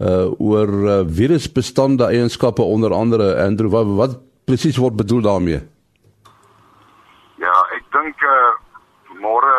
uh, 0.00 0.28
oor 0.38 0.68
uh, 0.68 0.96
virusbestande 1.06 2.04
eienskappe 2.04 2.62
onder 2.62 2.92
andere 2.92 3.34
Andrew 3.44 3.70
wat, 3.72 3.86
wat 3.96 4.18
presies 4.44 4.76
word 4.76 4.96
bedoel 4.96 5.22
daarmee? 5.24 5.60
Ja, 7.40 7.54
ek 7.76 7.86
dink 7.96 8.26
uh, 8.28 8.52
môre 9.22 9.54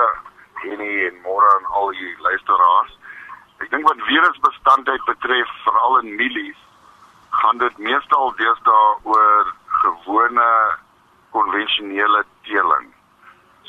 Jenny 0.63 1.07
en 1.07 1.17
môre 1.25 1.47
aan 1.55 1.65
al 1.79 1.89
die 1.97 2.13
luisteraars. 2.21 2.93
Ek 3.63 3.71
dink 3.71 3.87
wat 3.87 4.05
virusbestandheid 4.07 5.03
betref, 5.09 5.49
veral 5.65 5.99
in 6.03 6.15
mielies, 6.19 6.59
gaan 7.41 7.57
dit 7.57 7.77
meestal 7.81 8.33
deesdae 8.37 8.87
oor 9.09 9.53
gewone 9.81 10.49
konvensionele 11.33 12.23
teeling. 12.45 12.91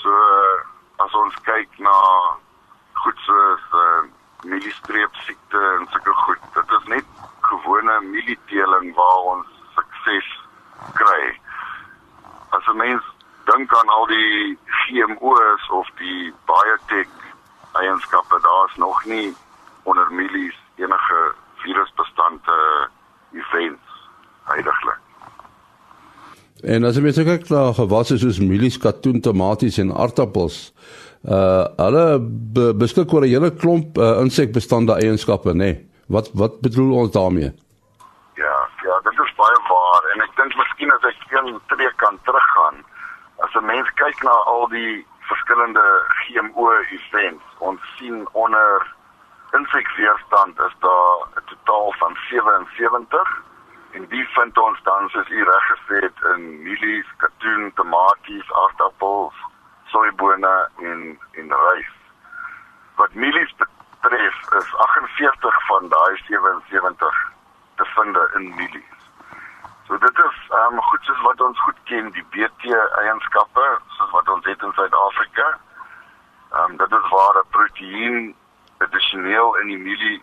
So 0.03 0.13
as 1.03 1.17
ons 1.17 1.39
kyk 1.49 1.81
na 1.81 1.95
goed 3.03 3.19
soos 3.25 3.65
uh, 3.73 4.05
mieliestreep 4.45 5.15
siekte 5.27 5.61
en 5.79 5.87
sulke 5.91 6.15
goed, 6.25 6.43
dit 6.55 6.75
is 6.79 6.87
net 6.93 7.05
gewone 7.49 8.01
mielieteeling 8.01 8.95
waar 8.95 9.21
ons 9.35 9.47
sukses 9.77 10.29
kry. 11.01 11.23
As 12.57 12.67
'n 12.67 12.77
mens 12.77 13.05
dink 13.45 13.75
aan 13.75 13.89
al 13.89 14.07
die 14.07 14.59
GMO's 14.67 15.71
of 15.71 15.89
die 15.99 16.33
biotech 16.47 17.13
eienskappe, 17.73 18.39
daar's 18.43 18.77
nog 18.77 19.05
nie 19.05 19.37
onder 19.83 20.13
mielies 20.13 20.59
enige 20.77 21.35
virusbestande 21.55 22.89
events 23.33 23.89
heidaglik. 24.43 25.01
En 26.65 26.85
as 26.85 26.97
jy 26.97 27.03
mens 27.05 27.19
kyk 27.21 27.49
na 27.53 27.73
gewasse 27.77 28.17
soos 28.19 28.39
mielies, 28.41 28.79
katoen, 28.81 29.21
tomaties 29.21 29.79
en 29.83 29.93
aardappels, 29.93 30.73
uh 31.25 31.65
hulle 31.77 32.21
be 32.55 32.75
beskik 32.77 33.13
oor 33.13 33.25
'n 33.25 33.33
hele 33.33 33.51
klomp 33.51 33.99
uh, 33.99 34.21
insekbestande 34.21 34.93
eienskappe, 34.93 35.53
nê. 35.53 35.57
Nee. 35.57 35.89
Wat 36.07 36.31
wat 36.35 36.61
bedoel 36.61 36.93
ons 37.01 37.11
daarmee? 37.11 37.53
Ja, 38.35 38.57
ja, 38.85 39.01
dit 39.01 39.19
is 39.25 39.35
baie 39.37 39.61
waar 39.69 40.03
en 40.13 40.21
ek 40.21 40.37
dink 40.37 40.57
miskien 40.57 40.93
as 40.93 41.07
ek 41.09 41.33
een 41.33 41.61
tree 41.67 41.93
kan 41.97 42.19
teruggaan, 42.25 42.77
as 43.45 43.55
'n 43.55 43.65
mens 43.65 43.89
kyk 43.95 44.23
na 44.23 44.35
al 44.53 44.69
die 44.69 45.07
verskillende 45.21 45.87
GMO 46.21 46.71
events, 46.99 47.45
ons 47.59 47.81
sien 47.97 48.29
onder 48.33 48.95
insekweerstand 49.53 50.61
is 50.67 50.77
daar 50.81 51.17
'n 51.41 51.45
totaal 51.53 51.95
van 51.99 52.17
77 52.29 53.43
en 53.91 54.07
die 54.09 54.27
vind 54.37 54.59
ons 54.59 54.79
dan 54.83 55.09
soos 55.09 55.29
u 55.29 55.45
reg 55.45 55.65
gesê 55.73 55.97
het 56.07 56.19
in 56.35 56.63
mielies, 56.63 57.09
katoen, 57.17 57.73
tomaties, 57.75 58.53
aardappels, 58.53 59.35
soeibone 59.95 60.55
en 60.91 61.19
en 61.39 61.55
rys. 61.67 61.93
Wat 62.99 63.15
mielies 63.15 63.55
betref, 63.59 64.37
is 64.59 64.75
48 64.77 65.67
van 65.67 65.89
daai 65.89 66.17
77 66.27 67.33
te 67.77 67.85
vind 67.95 68.19
in 68.35 68.55
mielies. 68.55 68.95
So 69.87 69.99
dit 69.99 70.19
is 70.19 70.37
um, 70.61 70.81
goed 70.81 71.05
soos 71.05 71.21
wat 71.21 71.41
ons 71.41 71.61
goed 71.67 71.81
ken 71.91 72.11
die 72.17 72.25
BT 72.35 72.75
eienskappe 73.03 73.67
soos 73.99 74.11
wat 74.17 74.29
ons 74.35 74.47
het 74.51 74.63
in 74.63 74.73
Suid-Afrika. 74.79 75.47
Um, 76.59 76.77
dit 76.83 76.97
is 76.99 77.09
waar 77.15 77.39
'n 77.43 77.53
proteïen 77.57 78.35
addisioneel 78.79 79.57
in 79.63 79.67
die 79.67 79.79
mielie 79.79 80.23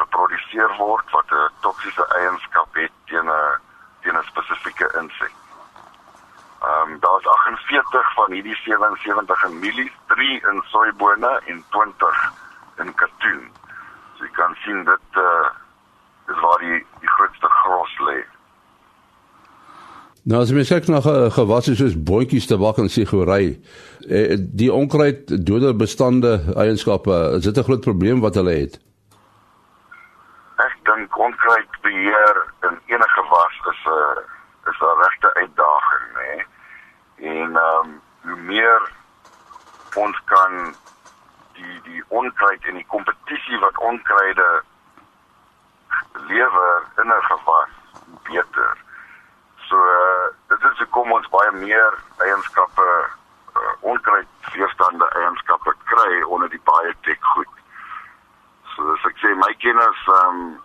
geproduseer 0.00 0.76
word 0.78 1.10
wat 1.10 1.30
'n 1.30 1.48
toksiese 1.60 2.06
eienskap 2.18 2.68
het 2.82 2.92
teen 3.06 3.30
'n 3.30 3.60
teen 4.02 4.18
'n 4.18 4.30
spesifieke 4.32 4.90
insek. 5.00 5.43
Ehm 6.64 6.92
um, 6.92 7.00
daar's 7.00 7.26
48 7.26 8.14
van 8.14 8.32
hierdie 8.32 8.56
77 8.56 9.44
in 9.44 9.58
mielies, 9.58 9.96
3 10.06 10.40
in 10.50 10.62
soeibone 10.72 11.40
en 11.46 11.64
20 11.70 12.32
in 12.78 12.94
katoen. 12.94 13.42
So 14.16 14.24
jy 14.24 14.30
kan 14.32 14.54
sien 14.64 14.84
dit 14.84 15.20
uh 15.24 15.48
is 16.32 16.40
waar 16.40 16.58
die 16.58 16.78
die 17.00 17.10
grootste 17.16 17.48
gros 17.48 17.98
lê. 18.08 18.22
Nou 20.24 20.40
as 20.40 20.52
mens 20.56 20.70
kyk 20.72 20.86
na 20.88 21.02
gewasse 21.36 21.74
soos 21.76 21.96
boontjies, 22.10 22.46
tabak 22.48 22.78
en 22.80 22.88
sigarery, 22.88 23.58
eh, 24.08 24.38
die 24.40 24.70
onkruid 24.72 25.34
doder 25.46 25.76
bestande 25.76 26.32
eienskappe, 26.56 27.18
is 27.36 27.44
dit 27.44 27.58
'n 27.58 27.66
groot 27.68 27.84
probleem 27.84 28.20
wat 28.20 28.40
hulle 28.40 28.56
het? 28.62 28.80
Ek 30.56 30.76
dink 30.88 31.18
onkruidbeheer 31.18 32.36
in 32.62 32.80
enige 32.86 33.22
was 33.28 33.60
is 33.72 33.84
'n 33.84 34.24
is 34.70 34.80
'n 34.80 34.96
regte 35.04 35.34
uitdaging, 35.34 36.08
né? 36.16 36.53
En 37.24 37.56
ehm 37.56 37.88
um, 37.88 38.00
hoe 38.24 38.36
meer 38.36 38.92
ons 39.94 40.20
kan 40.24 40.74
die 41.52 41.80
die 41.82 42.02
onkruid 42.08 42.64
en 42.64 42.74
die 42.80 42.86
kompetisie 42.86 43.58
wat 43.58 43.78
onkruide 43.78 44.62
lewer 46.12 46.82
in 46.96 47.08
'n 47.08 47.22
gewas 47.22 47.72
beter. 48.22 48.76
So 49.68 49.76
uh, 49.76 50.26
dit 50.48 50.70
is 50.70 50.78
hoekom 50.78 51.12
ons 51.12 51.28
baie 51.28 51.52
meer 51.52 51.98
eienskappe 52.16 52.88
uh, 53.56 53.74
onkruid 53.80 54.26
weerstande 54.52 55.08
eienskappe 55.08 55.74
kry 55.84 56.22
onder 56.22 56.48
die 56.48 56.64
baie 56.64 56.94
tek 57.00 57.24
goed. 57.34 57.54
So 58.74 58.92
as 58.92 59.04
ek 59.10 59.18
sê 59.22 59.34
my 59.34 59.52
kennis 59.64 60.06
ehm 60.18 60.28
um, 60.28 60.62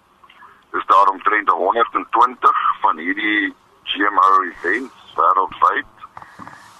is 0.77 0.85
daar 0.85 1.07
omtrent 1.09 1.49
120 1.49 2.57
van 2.81 2.97
hierdie 2.97 3.55
GMO 3.83 4.41
events 4.41 5.13
wêreldwyd 5.15 5.95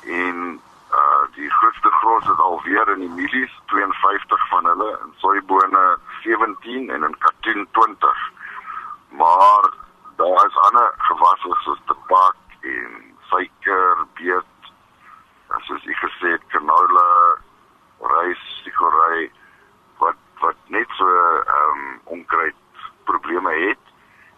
en 0.06 0.62
uh 1.00 1.24
die 1.36 1.50
grootste 1.50 1.90
gros 2.02 2.24
is 2.34 2.44
alweer 2.50 2.90
in 2.94 3.00
die 3.06 3.14
mielies 3.22 3.56
52 3.74 4.48
van 4.50 4.66
hulle 4.66 4.90
en 5.02 5.14
soeibone 5.24 5.86
17 6.22 6.90
en 6.90 7.04
in 7.10 7.18
katoen 7.26 7.68
20 7.72 8.30
maar 9.10 9.70
daar 10.16 10.46
is 10.46 10.58
ander 10.68 10.94
gewasse 10.98 11.56
soos 11.64 11.82
tabak 11.86 12.36
en 12.62 13.16
suiker, 13.30 14.06
beet, 14.14 14.72
soos 15.68 15.86
ek 15.86 16.02
gesê 16.04 16.34
het, 16.36 16.48
canola, 16.54 17.12
rys, 18.14 18.42
sigaret 18.64 19.38
wat 20.02 20.20
wat 20.42 20.60
net 20.74 20.98
so 20.98 21.06
ehm 21.06 21.86
um, 21.86 22.02
onkruid 22.18 22.56
probleme 23.10 23.54
het 23.68 23.86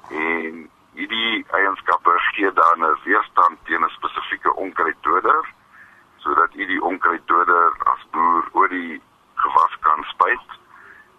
en 0.09 0.61
hierdie 0.93 1.45
eienskappe 1.57 2.13
gee 2.31 2.53
dan 2.53 2.85
'n 2.85 2.97
weerstand 3.03 3.59
teen 3.65 3.83
'n 3.85 3.95
spesifieke 3.97 4.53
onkruiddoder 4.53 5.41
sodat 6.17 6.53
u 6.53 6.65
die 6.65 6.81
onkruiddoder 6.81 7.73
as 7.93 8.05
boer 8.11 8.43
oor 8.51 8.69
die 8.69 9.01
gewas 9.35 9.77
kan 9.79 10.03
spuit 10.03 10.49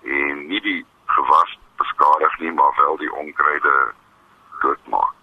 en 0.03 0.47
nie 0.47 0.61
die 0.61 0.87
gewas 1.07 1.59
beskadig 1.77 2.39
nie 2.39 2.53
maar 2.53 2.75
wel 2.77 2.97
die 2.97 3.13
onkruide 3.13 3.93
doodmaak. 4.61 5.15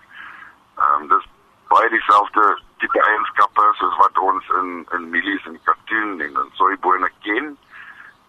Ehm 0.75 1.01
um, 1.01 1.07
dis 1.07 1.25
baie 1.67 1.89
dieselfde 1.89 2.45
tipe 2.77 3.01
eienskappe 3.01 3.65
soos 3.81 3.97
wat 3.97 4.17
ons 4.17 4.49
in 4.61 4.87
in 4.97 5.09
mielies 5.09 5.45
en 5.45 5.59
katoen 5.63 6.21
en 6.27 6.39
in 6.43 6.51
soeibone 6.61 7.11
ken 7.25 7.57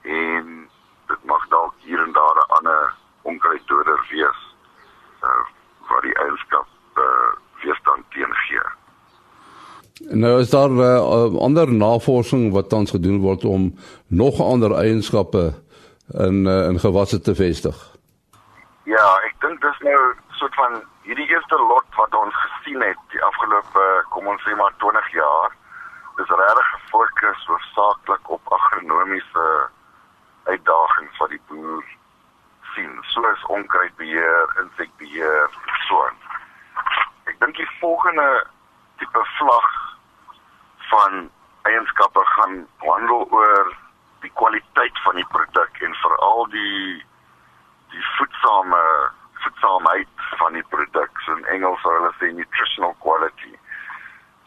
en 0.03 0.71
dit 1.07 1.25
mag 1.25 1.47
dalk 1.49 1.75
hier 1.87 2.03
en 2.03 2.13
daar 2.13 2.37
'n 2.43 2.51
ander 2.59 2.95
onkruiddoder 3.23 4.07
wees 4.11 4.41
uh, 5.23 5.45
wat 5.89 6.03
die 6.03 6.17
eienskap 6.25 6.69
uh, 6.97 7.33
weerstand 7.63 8.11
teen 8.11 8.35
gee. 8.47 8.67
Nou 10.13 10.41
is 10.41 10.51
daar 10.51 10.71
uh, 10.71 11.35
ander 11.39 11.73
navorsing 11.73 12.53
wat 12.53 12.69
tans 12.69 12.91
gedoen 12.91 13.21
word 13.21 13.45
om 13.45 13.75
nog 14.07 14.41
ander 14.41 14.75
eienskappe 14.75 15.53
in 16.13 16.47
uh, 16.47 16.67
in 16.67 16.79
gewasse 16.81 17.21
te 17.21 17.35
vestig. 17.35 17.77
Ja, 18.91 19.07
ek 19.23 19.37
dink 19.39 19.61
dis 19.63 19.79
nou 19.87 20.01
soort 20.41 20.55
van 20.55 20.81
hierdie 21.07 21.29
eerste 21.31 21.59
lot 21.63 21.87
wat 21.95 22.15
ons 22.19 22.35
gesien 22.35 22.83
het 22.83 22.99
die 23.15 23.23
afgelope 23.23 23.85
kom 24.11 24.27
ons 24.27 24.43
sê 24.43 24.57
maar 24.59 24.75
20 24.83 25.13
jaar 25.15 25.55
is 26.19 26.33
regtig 26.41 26.71
gefokus 26.75 27.47
hoofsaaklik 27.47 28.31
op 28.31 28.53
agronomiese 28.59 29.47
uitdagings 30.51 31.23
wat 31.23 31.31
die 31.31 31.43
boer 31.47 31.87
sien, 32.75 32.99
soos 33.15 33.47
onkruidbeheer, 33.47 34.59
insekbeheer 34.65 35.55
so. 35.87 36.03
Ek 37.31 37.39
dink 37.39 37.63
die 37.63 37.71
volgende 37.79 38.27
tipe 38.99 39.25
vlag 39.39 39.71
van 40.91 41.31
eienskappe 41.63 42.25
gaan 42.25 42.67
handel 42.77 43.27
oor 43.31 43.77
die 44.21 44.33
kwaliteit 44.35 45.03
van 45.05 45.15
die 45.21 45.29
produk 45.35 45.81
en 45.87 45.95
veral 46.03 46.47
die 46.55 47.05
die 47.91 48.05
voedsame 48.17 48.83
voedsaamheid 49.43 50.09
van 50.39 50.53
die 50.53 50.67
produk. 50.69 51.21
So 51.25 51.35
in 51.37 51.45
Engels 51.55 51.81
sou 51.83 51.93
hulle 51.97 52.13
sê 52.19 52.31
nutritional 52.37 52.95
quality. 53.05 53.55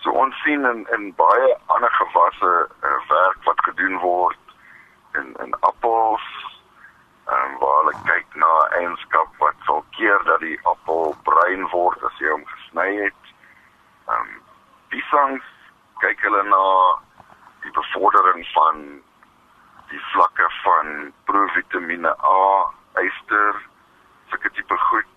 So 0.04 0.14
ons 0.24 0.38
sien 0.46 0.66
in 0.70 0.86
in 0.96 1.10
baie 1.20 1.50
ander 1.76 1.92
gewasse 2.00 2.54
uh, 2.90 2.98
werk 3.10 3.50
wat 3.50 3.64
gedoen 3.70 4.00
word 4.06 4.56
in 5.20 5.36
in 5.46 5.56
appels 5.70 6.28
en 7.32 7.50
um, 7.50 7.58
waar 7.60 7.78
hulle 7.82 7.96
kyk 8.08 8.38
na 8.46 8.52
eienskap 8.80 9.44
wat 9.44 9.68
sal 9.68 9.84
keer 9.98 10.24
dat 10.30 10.42
die 10.44 10.60
appel 10.72 11.16
bruin 11.28 11.68
word 11.76 12.04
as 12.10 12.24
jy 12.24 12.32
hom 12.36 12.48
gesny 12.56 12.90
het. 13.06 13.34
Ehm 14.08 14.20
um, 14.20 14.40
piesangs 14.94 15.53
kyk 16.04 16.24
hulle 16.28 16.44
na 16.44 16.64
die 17.64 17.72
bevordering 17.72 18.44
van 18.52 18.80
die 19.92 20.02
vlakke 20.12 20.48
van 20.64 20.90
provitamiene 21.30 22.12
A, 22.28 22.48
yster, 23.00 23.62
sulke 24.32 24.52
tipe 24.58 24.78
goed. 24.90 25.14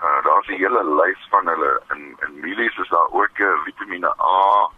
Uh 0.00 0.18
daar's 0.26 0.48
'n 0.48 0.60
hele 0.62 0.82
lys 1.00 1.26
van 1.32 1.50
hulle 1.52 1.72
in 1.94 2.02
in 2.26 2.40
mielies 2.44 2.78
is 2.78 2.88
daar 2.88 3.10
ook 3.10 3.40
'n 3.40 3.62
vitamiene 3.64 4.12
A 4.20 4.70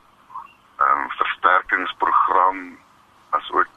um 0.86 1.10
versterkingsprogram 1.18 2.78
as 3.30 3.50
ook 3.50 3.68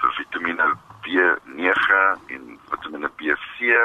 vir 0.00 0.12
vitamiene 0.20 0.74
B9 1.04 1.92
en 2.26 2.58
vitamiene 2.70 3.10
BC. 3.16 3.76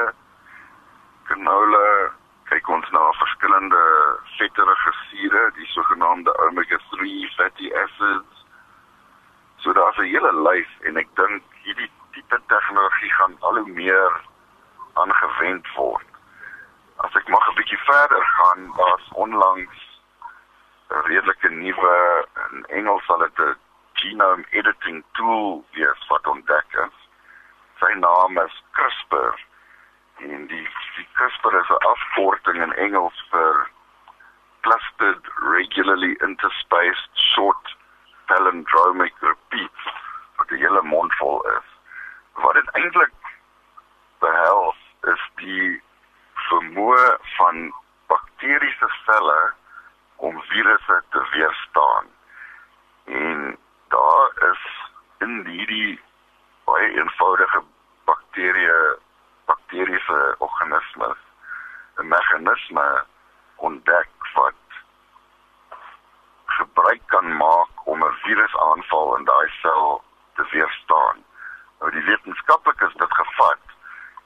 Canola 1.28 2.10
kyk 2.50 2.68
ons 2.74 2.88
na 2.90 3.00
verskillende 3.14 3.80
vetterige 4.38 4.92
sure, 4.98 5.42
die 5.54 5.66
sogenaamde 5.70 6.32
omega-3 6.46 7.28
fatty 7.36 7.70
acids. 7.82 8.44
So 9.62 9.72
daar's 9.72 9.98
'n 9.98 10.10
hele 10.10 10.32
lys 10.46 10.70
en 10.88 10.96
ek 10.96 11.08
dink 11.14 11.42
hierdie 11.62 11.90
tipe 12.12 12.40
tegnologie 12.46 13.12
gaan 13.18 13.36
al 13.40 13.56
hoe 13.58 13.72
meer 13.80 14.12
aangewend 14.94 15.66
word. 15.76 16.08
As 17.06 17.14
ek 17.14 17.28
mag 17.28 17.48
'n 17.48 17.54
bietjie 17.54 17.82
verder 17.84 18.24
gaan, 18.36 18.72
daar's 18.76 19.08
onlangs 19.12 19.78
'n 20.90 21.02
redelike 21.06 21.48
nuwe 21.48 22.26
in 22.50 22.64
Engels 22.68 23.04
sal 23.04 23.18
dit 23.18 23.38
'n 23.38 23.54
genome 23.92 24.44
editing 24.50 25.04
tool 25.12 25.64
wees 25.70 26.06
wat 26.08 26.26
ontdek 26.26 26.74
is. 26.86 26.96
Sy 27.78 27.92
naam 27.94 28.38
is 28.38 28.62
CRISPR 28.72 29.49
en 30.28 30.46
die, 30.46 30.68
die 30.96 31.08
CRISPR 31.12 31.54
is 31.60 31.70
'n 31.70 31.84
afkorting 31.92 32.62
in 32.62 32.72
Engels 32.72 33.24
vir 33.30 33.70
clustered 34.60 35.28
regularly 35.56 36.12
interspaced 36.20 37.10
short 37.34 37.76
palindromic 38.26 39.14
repeats 39.20 39.84
wat 40.36 40.50
'n 40.50 40.62
hele 40.64 40.82
mond 40.82 41.14
vol 41.14 41.40
is. 41.56 41.68
Wat 42.32 42.54
dit 42.54 42.70
eintlik 42.70 43.14
behels 44.18 44.80
is 45.12 45.22
die 45.34 45.82
vermoë 46.48 47.18
van 47.36 47.72
bakteriese 48.06 48.88
selle 49.04 49.40
om 50.16 50.42
virusse 50.52 51.02
te 51.10 51.26
weerstaan. 51.32 52.06
En 53.04 53.58
daar 53.88 54.50
is 54.52 54.64
in 55.18 55.46
hierdie 55.46 56.00
baie 56.64 56.90
eenvoudige 56.96 57.62
bakterieë 58.04 58.98
bakteriese 59.50 60.34
organismes 60.38 61.20
'n 61.98 62.08
meganisme 62.08 62.88
ontdek 63.56 64.10
wat 64.34 64.62
gebruik 66.44 67.02
kan 67.06 67.36
maak 67.36 67.86
om 67.92 68.04
'n 68.04 68.18
virusaanval 68.24 69.16
in 69.16 69.24
daai 69.24 69.48
sel 69.62 70.02
te 70.34 70.44
weerstaan. 70.50 71.24
Nou 71.78 71.90
die 71.90 72.04
wetenskaplikes 72.04 72.94
dit 72.94 73.12
gevat 73.22 73.64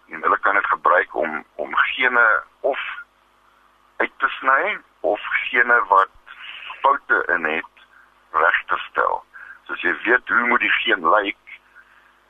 en 0.08 0.22
hulle 0.22 0.38
kan 0.38 0.54
dit 0.54 0.66
gebruik 0.66 1.14
om 1.14 1.44
om 1.54 1.76
gene 1.76 2.42
of 2.60 2.80
uit 3.96 4.12
te 4.18 4.28
sny 4.28 4.78
of 5.00 5.20
gene 5.48 5.84
wat 5.88 6.10
foute 6.80 7.24
in 7.34 7.44
het 7.44 7.74
reg 8.30 8.64
te 8.66 8.76
stel. 8.88 9.24
So 9.64 9.72
as 9.72 9.80
jy 9.80 9.94
weet 10.04 10.28
hoe 10.28 10.46
moet 10.46 10.60
die 10.60 10.76
geen 10.82 11.08
lyk 11.08 11.60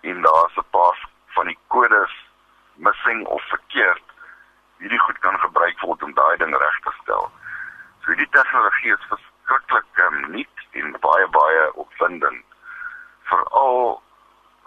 en 0.01 0.23
daar's 0.23 0.57
'n 0.57 0.71
paar 0.71 1.09
van 1.27 1.47
die 1.47 1.59
kodes 1.67 2.24
missing 2.77 3.27
of 3.27 3.43
verkeerd 3.49 4.03
hierdie 4.79 5.01
goed 5.01 5.19
kan 5.19 5.39
gebruik 5.39 5.81
word 5.81 6.03
om 6.03 6.15
daai 6.15 6.37
ding 6.37 6.57
reg 6.57 6.79
te 6.85 6.93
stel. 7.03 7.31
So 8.03 8.13
hierdie 8.13 8.31
tegnologie 8.37 8.93
is 8.93 9.07
verskriklik 9.13 10.03
um, 10.07 10.19
nuut 10.35 10.67
en 10.81 10.97
baie 11.07 11.29
baie 11.37 11.63
opwindend. 11.85 12.45
Veral 13.31 14.03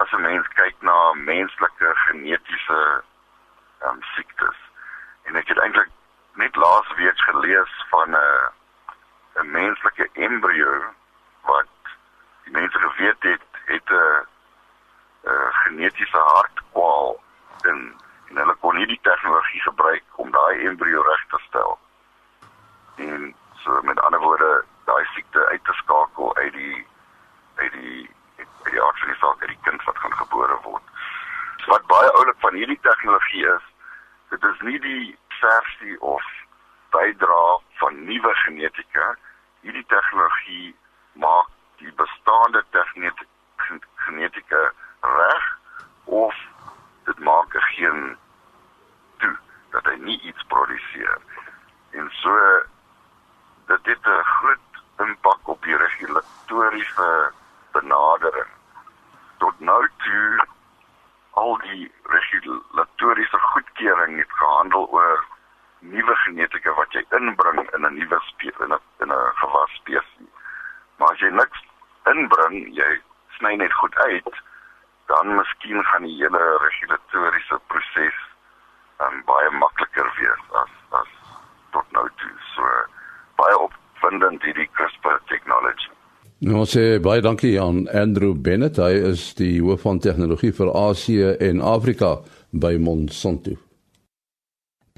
as 0.02 0.12
'n 0.12 0.22
mens 0.22 0.48
kyk 0.60 0.82
na 0.82 0.96
menslike 1.12 1.92
genetiese 2.06 2.80
um, 3.86 4.02
siektes. 4.14 4.58
En 5.26 5.36
ek 5.36 5.48
het 5.48 5.58
eintlik 5.58 5.92
net 6.34 6.56
laasweek 6.56 7.20
gelees 7.30 7.74
van 7.90 8.10
'n 8.10 8.22
uh, 8.22 8.48
'n 9.42 9.50
menslike 9.50 10.08
embrio 10.12 10.82
wat 11.42 11.94
die 12.44 12.52
mense 12.52 12.78
geweet 12.78 13.22
het 13.22 13.46
het 13.70 13.90
'n 13.90 13.94
uh, 13.94 14.20
uh, 15.30 15.48
genetiese 15.62 16.18
hartkwaal 16.18 17.20
en 17.62 17.94
en 18.28 18.36
hulle 18.36 18.54
kon 18.60 18.74
nie 18.76 18.86
die 18.86 19.00
tegnologie 19.02 19.60
gebruik 19.64 20.18
om 20.22 20.30
daai 20.30 20.66
embrio 20.68 21.02
reg 21.02 21.22
te 21.30 21.38
stel. 21.46 21.78
En 22.96 23.34
so 23.62 23.80
met 23.82 24.00
ander 24.00 24.20
woorde, 24.20 24.64
daai 24.84 25.04
siekte 25.14 25.46
uit 25.46 25.64
te 25.64 25.72
skakel 25.72 26.36
uit 26.36 26.52
die 26.52 26.86
uit 27.56 27.72
die 27.72 28.10
uit 28.38 28.70
die 28.70 28.82
aardse 28.82 29.16
uit 29.40 29.48
die 29.48 29.58
kind 29.62 29.84
wat 29.84 29.98
gaan 29.98 30.12
gebore 30.12 30.58
word. 30.62 30.82
Wat 31.66 31.86
baie 31.86 32.10
oulik 32.10 32.36
van 32.38 32.54
hierdie 32.54 32.80
tegnologie 32.82 33.46
is, 33.54 33.64
dit 34.28 34.44
is 34.44 34.60
nie 34.60 34.80
die 34.80 35.18
versie 35.40 36.00
of 36.00 36.24
bydra 36.90 37.58
van 37.80 38.04
nuwe 38.04 38.34
genetika 38.44 39.16
hierdie 39.60 39.86
tegnologie 39.86 40.76
maak 41.12 41.48
die 41.80 41.92
bestaande 41.92 42.64
genetika 44.04 44.62
reg 45.00 45.58
of 46.04 46.34
dit 47.08 47.18
maak 47.30 47.54
er 47.54 47.66
geen 47.74 48.16
toe 49.22 49.34
dat 49.74 49.90
hy 49.90 49.96
nie 50.08 50.20
iets 50.30 50.44
produseer 50.54 51.18
en 52.00 52.10
so 52.20 52.36
dit 53.72 53.90
het 53.92 54.06
'n 54.06 54.28
groot 54.34 54.82
impak 55.06 55.48
op 55.54 55.62
die 55.62 55.76
regulatoriese 55.76 57.32
benadering 57.72 58.52
tot 59.38 59.60
nou 59.60 59.82
toe 59.96 60.46
al 61.30 61.58
die 61.58 61.92
regulatoriese 62.02 63.38
goedkeuring 63.38 64.18
het 64.18 64.32
gehandel 64.42 64.88
oor 64.90 65.24
nuwe 65.78 66.14
genetika 66.24 66.74
wat 66.74 66.92
jy 66.92 67.04
inbring 67.18 67.60
in 67.76 67.86
'n 67.86 67.94
nuwe 67.98 68.18
spesies 68.30 68.64
in 68.66 68.72
'n 68.74 68.80
in 69.04 69.12
'n 69.12 69.32
gewas 69.40 69.70
spesies. 69.80 70.32
Maar 70.96 71.12
as 71.12 71.20
jy 71.20 71.30
niks 71.30 71.64
inbring, 72.04 72.74
jy 72.74 73.00
sny 73.36 73.54
net 73.54 73.72
goed 73.72 73.94
uit, 73.94 74.42
dan 75.12 75.36
miskien 75.40 75.82
gaan 75.90 76.04
die 76.08 76.16
hele 76.20 76.42
regulatoriese 76.64 77.58
proses 77.72 78.16
um, 79.02 79.20
baie 79.30 79.50
makliker 79.62 80.08
wees 80.18 80.42
as 80.62 80.72
as 81.00 81.12
tot 81.76 81.86
nou 81.96 82.06
toe. 82.20 82.34
So 82.54 82.72
baie 83.40 83.56
opwindend 83.66 84.44
hierdie 84.46 84.68
CRISPR 84.76 85.20
technology. 85.32 85.92
Nou 86.48 86.66
sê 86.70 86.98
baie 87.02 87.22
dankie 87.24 87.56
aan 87.60 87.86
Andrew 87.90 88.34
Bennett. 88.34 88.78
Hy 88.78 88.92
is 89.12 89.32
die 89.38 89.56
hoof 89.62 89.86
van 89.86 90.02
tegnologie 90.02 90.52
vir 90.54 90.70
Asië 90.70 91.32
en 91.48 91.64
Afrika 91.64 92.18
by 92.52 92.76
Monsanto. 92.78 93.56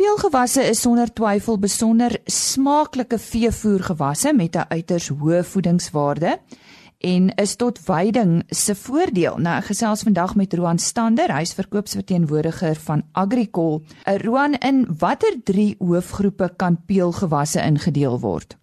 Peulgewasse 0.00 0.62
is 0.64 0.80
sonder 0.80 1.10
twyfel 1.12 1.58
besonder 1.60 2.14
smaaklike 2.24 3.18
veevoergewasse 3.20 4.32
met 4.32 4.56
'n 4.56 4.68
uiters 4.68 5.08
hoë 5.08 5.44
voedingswaarde 5.44 6.38
en 7.00 7.30
is 7.40 7.56
tot 7.56 7.78
veiding 7.78 8.42
se 8.48 8.74
voordeel. 8.76 9.38
Nou 9.40 9.56
ek 9.58 9.70
gesels 9.72 10.04
vandag 10.04 10.34
met 10.36 10.54
Roan 10.54 10.78
Stander, 10.78 11.32
hy's 11.32 11.54
verkoopsverteenwoordiger 11.56 12.76
van 12.86 13.02
Agricol. 13.12 13.80
Uh, 13.80 14.18
Roan, 14.24 14.54
in 14.60 14.84
watter 15.00 15.38
drie 15.44 15.74
hoofgroepe 15.78 16.50
kan 16.56 16.76
peulgewasse 16.86 17.62
ingedeel 17.64 18.20
word? 18.20 18.56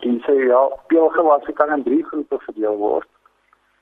Ek 0.00 0.24
sê 0.24 0.34
ja, 0.46 0.62
peulgewasse 0.88 1.52
kan 1.52 1.72
in 1.76 1.84
drie 1.84 2.04
groepe 2.10 2.40
verdeel 2.46 2.80
word. 2.80 3.08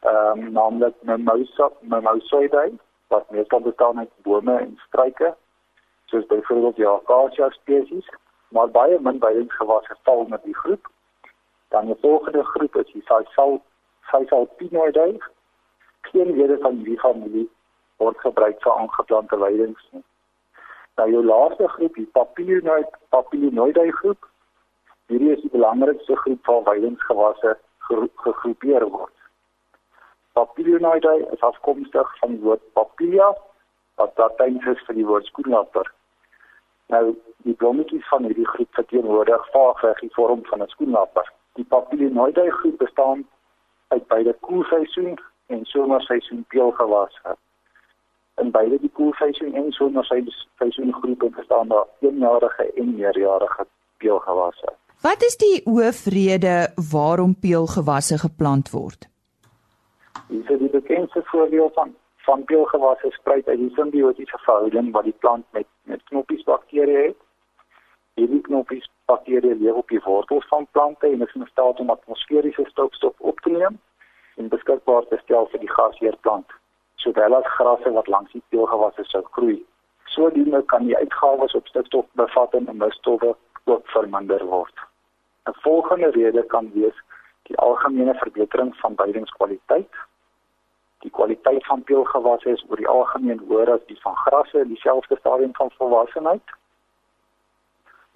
Ehm 0.06 0.46
um, 0.46 0.52
naamlik 0.52 0.94
Mimosa, 1.02 1.70
Mimosoidae 1.80 2.74
wat 3.14 3.30
meestal 3.30 3.61
bestaan 3.62 3.98
uit 3.98 4.11
bome 4.22 4.59
en 4.59 4.78
struike 4.87 5.35
soos 6.11 6.26
byvoorbeeld 6.26 6.76
die 6.76 6.88
akasia 6.88 7.48
spesies, 7.50 8.09
maar 8.48 8.70
baie 8.70 8.98
min 9.00 9.18
weidingsgewasse 9.18 9.96
val 10.02 10.26
met 10.30 10.42
die 10.44 10.54
groep. 10.54 10.90
Dan 11.68 11.87
die 11.87 11.96
volgende 12.00 12.44
groep 12.44 12.76
is 12.76 12.92
die 12.92 13.02
Sisal 13.02 13.62
Sisalpinoidae. 14.11 15.18
Geen 16.00 16.37
lede 16.37 16.59
van 16.61 16.83
die 16.83 16.98
familie 16.98 17.48
word 17.96 18.18
gebruik 18.18 18.62
vir 18.62 18.72
aangeplante 18.72 19.38
weidings 19.38 19.88
nie. 19.90 20.05
Nou 20.96 21.11
jou 21.11 21.24
laaste 21.24 21.68
groep, 21.68 21.94
die 21.94 22.09
Papilionoid 22.12 22.94
Papilionoidae 23.09 23.92
groep, 23.92 24.29
hierdie 25.07 25.33
is 25.35 25.42
die 25.42 25.52
belangrikste 25.52 26.16
groep 26.16 26.44
van 26.44 26.64
weidingsgewasse 26.64 27.57
gegroepeer 28.24 28.87
word. 28.90 29.12
Papilionoidae 30.38 31.29
is 31.33 31.44
afkomstig 31.50 32.16
van 32.20 32.35
die 32.35 32.42
woord 32.44 32.64
papilia 32.72 33.31
wat 34.00 34.18
Latyns 34.20 34.66
is 34.72 34.83
vir 34.88 34.98
die 34.98 35.07
woord 35.09 35.29
skoenlapper. 35.31 35.88
Nou 36.92 37.05
die 37.46 37.55
blommetjies 37.61 38.09
van 38.11 38.26
hierdie 38.29 38.48
groep 38.48 38.81
verteenwoordig 38.81 39.46
vaagweg 39.55 40.02
die 40.05 40.12
vorm 40.18 40.44
van 40.50 40.62
'n 40.62 40.74
skoenlapper. 40.74 41.33
Die 41.57 41.64
Papilionoidae 41.64 42.51
groep 42.51 42.79
bestaan 42.79 43.27
uit 43.88 44.07
beide 44.07 44.37
koelseisoen 44.40 45.19
en 45.47 45.64
somerseisoen 45.64 46.45
peulgewasse. 46.49 47.37
In 48.42 48.51
beide 48.51 48.79
die 48.81 48.90
koelseisoen 48.92 49.55
en 49.55 49.73
somerseisoen 49.73 50.92
groepe 50.92 51.31
bestaan 51.37 51.69
daar 51.69 51.87
eenjarige 52.01 52.73
en 52.73 52.95
meerjarige 52.95 53.66
peulgewasse. 53.97 54.73
Wat 55.01 55.23
is 55.23 55.37
die 55.37 55.61
hoofrede 55.64 56.73
waarom 56.90 57.37
peulgewasse 57.40 58.19
geplant 58.19 58.71
word? 58.71 59.09
Dis 60.29 60.59
die 60.59 60.71
bekendste 60.71 61.23
voorbeeld 61.25 61.73
van 61.75 61.95
van 62.27 62.45
peulgewasse 62.45 63.11
spruit 63.11 63.47
uit 63.49 63.59
die 63.59 63.71
simbiotiese 63.75 64.38
verhouding 64.38 64.92
wat 64.92 65.05
die 65.05 65.14
plant 65.19 65.45
met 65.51 65.66
met 65.83 66.03
knoppies 66.11 66.42
bakterieë 66.42 67.05
het. 67.07 67.21
Hierdie 68.19 68.40
knoppies 68.40 68.88
bakterieë 69.11 69.59
leef 69.61 69.79
op 69.81 69.92
die 69.95 70.01
wortels 70.05 70.47
van 70.53 70.66
plante 70.77 71.07
en 71.07 71.23
is 71.27 71.35
in 71.35 71.47
staat 71.51 71.81
om 71.81 71.90
atmosferiese 71.90 72.64
stofstof 72.71 73.14
op 73.31 73.40
te 73.40 73.51
neem 73.51 73.79
en 74.37 74.49
beskikbaar 74.53 75.07
te 75.11 75.19
stel 75.23 75.49
vir 75.53 75.62
die 75.64 75.73
gasheerplant, 75.73 76.57
sowel 77.03 77.37
as 77.38 77.53
grasse 77.59 77.92
wat 77.99 78.11
langs 78.14 78.33
die 78.33 78.42
peulgewasse 78.49 79.05
sou 79.05 79.23
groei. 79.38 79.61
Sodoende 80.16 80.62
kan 80.73 80.85
die 80.87 80.97
uitgawes 80.97 81.55
op 81.55 81.66
stofstofbevatting 81.73 82.69
en 82.69 82.83
misstowwe 82.83 83.35
ook 83.64 83.88
verminder 83.95 84.45
word. 84.45 84.77
'n 85.49 85.57
Volgende 85.62 86.11
rede 86.11 86.42
kan 86.42 86.71
wees 86.75 86.99
die 87.49 87.59
algemene 87.69 88.14
verbetering 88.14 88.77
van 88.77 88.95
beidingskwaliteit 88.95 90.05
Die 91.07 91.11
kwaliteit 91.11 91.66
van 91.66 91.83
peulgewasse 91.83 92.51
is 92.51 92.64
oor 92.69 92.81
die 92.81 92.88
algemeen 92.88 93.42
hoër 93.49 93.71
as 93.77 93.83
die 93.87 93.99
van 94.01 94.16
grasse 94.25 94.59
in 94.59 94.73
dieselfde 94.73 95.16
stadium 95.21 95.53
van 95.55 95.71
volwassenheid. 95.79 96.55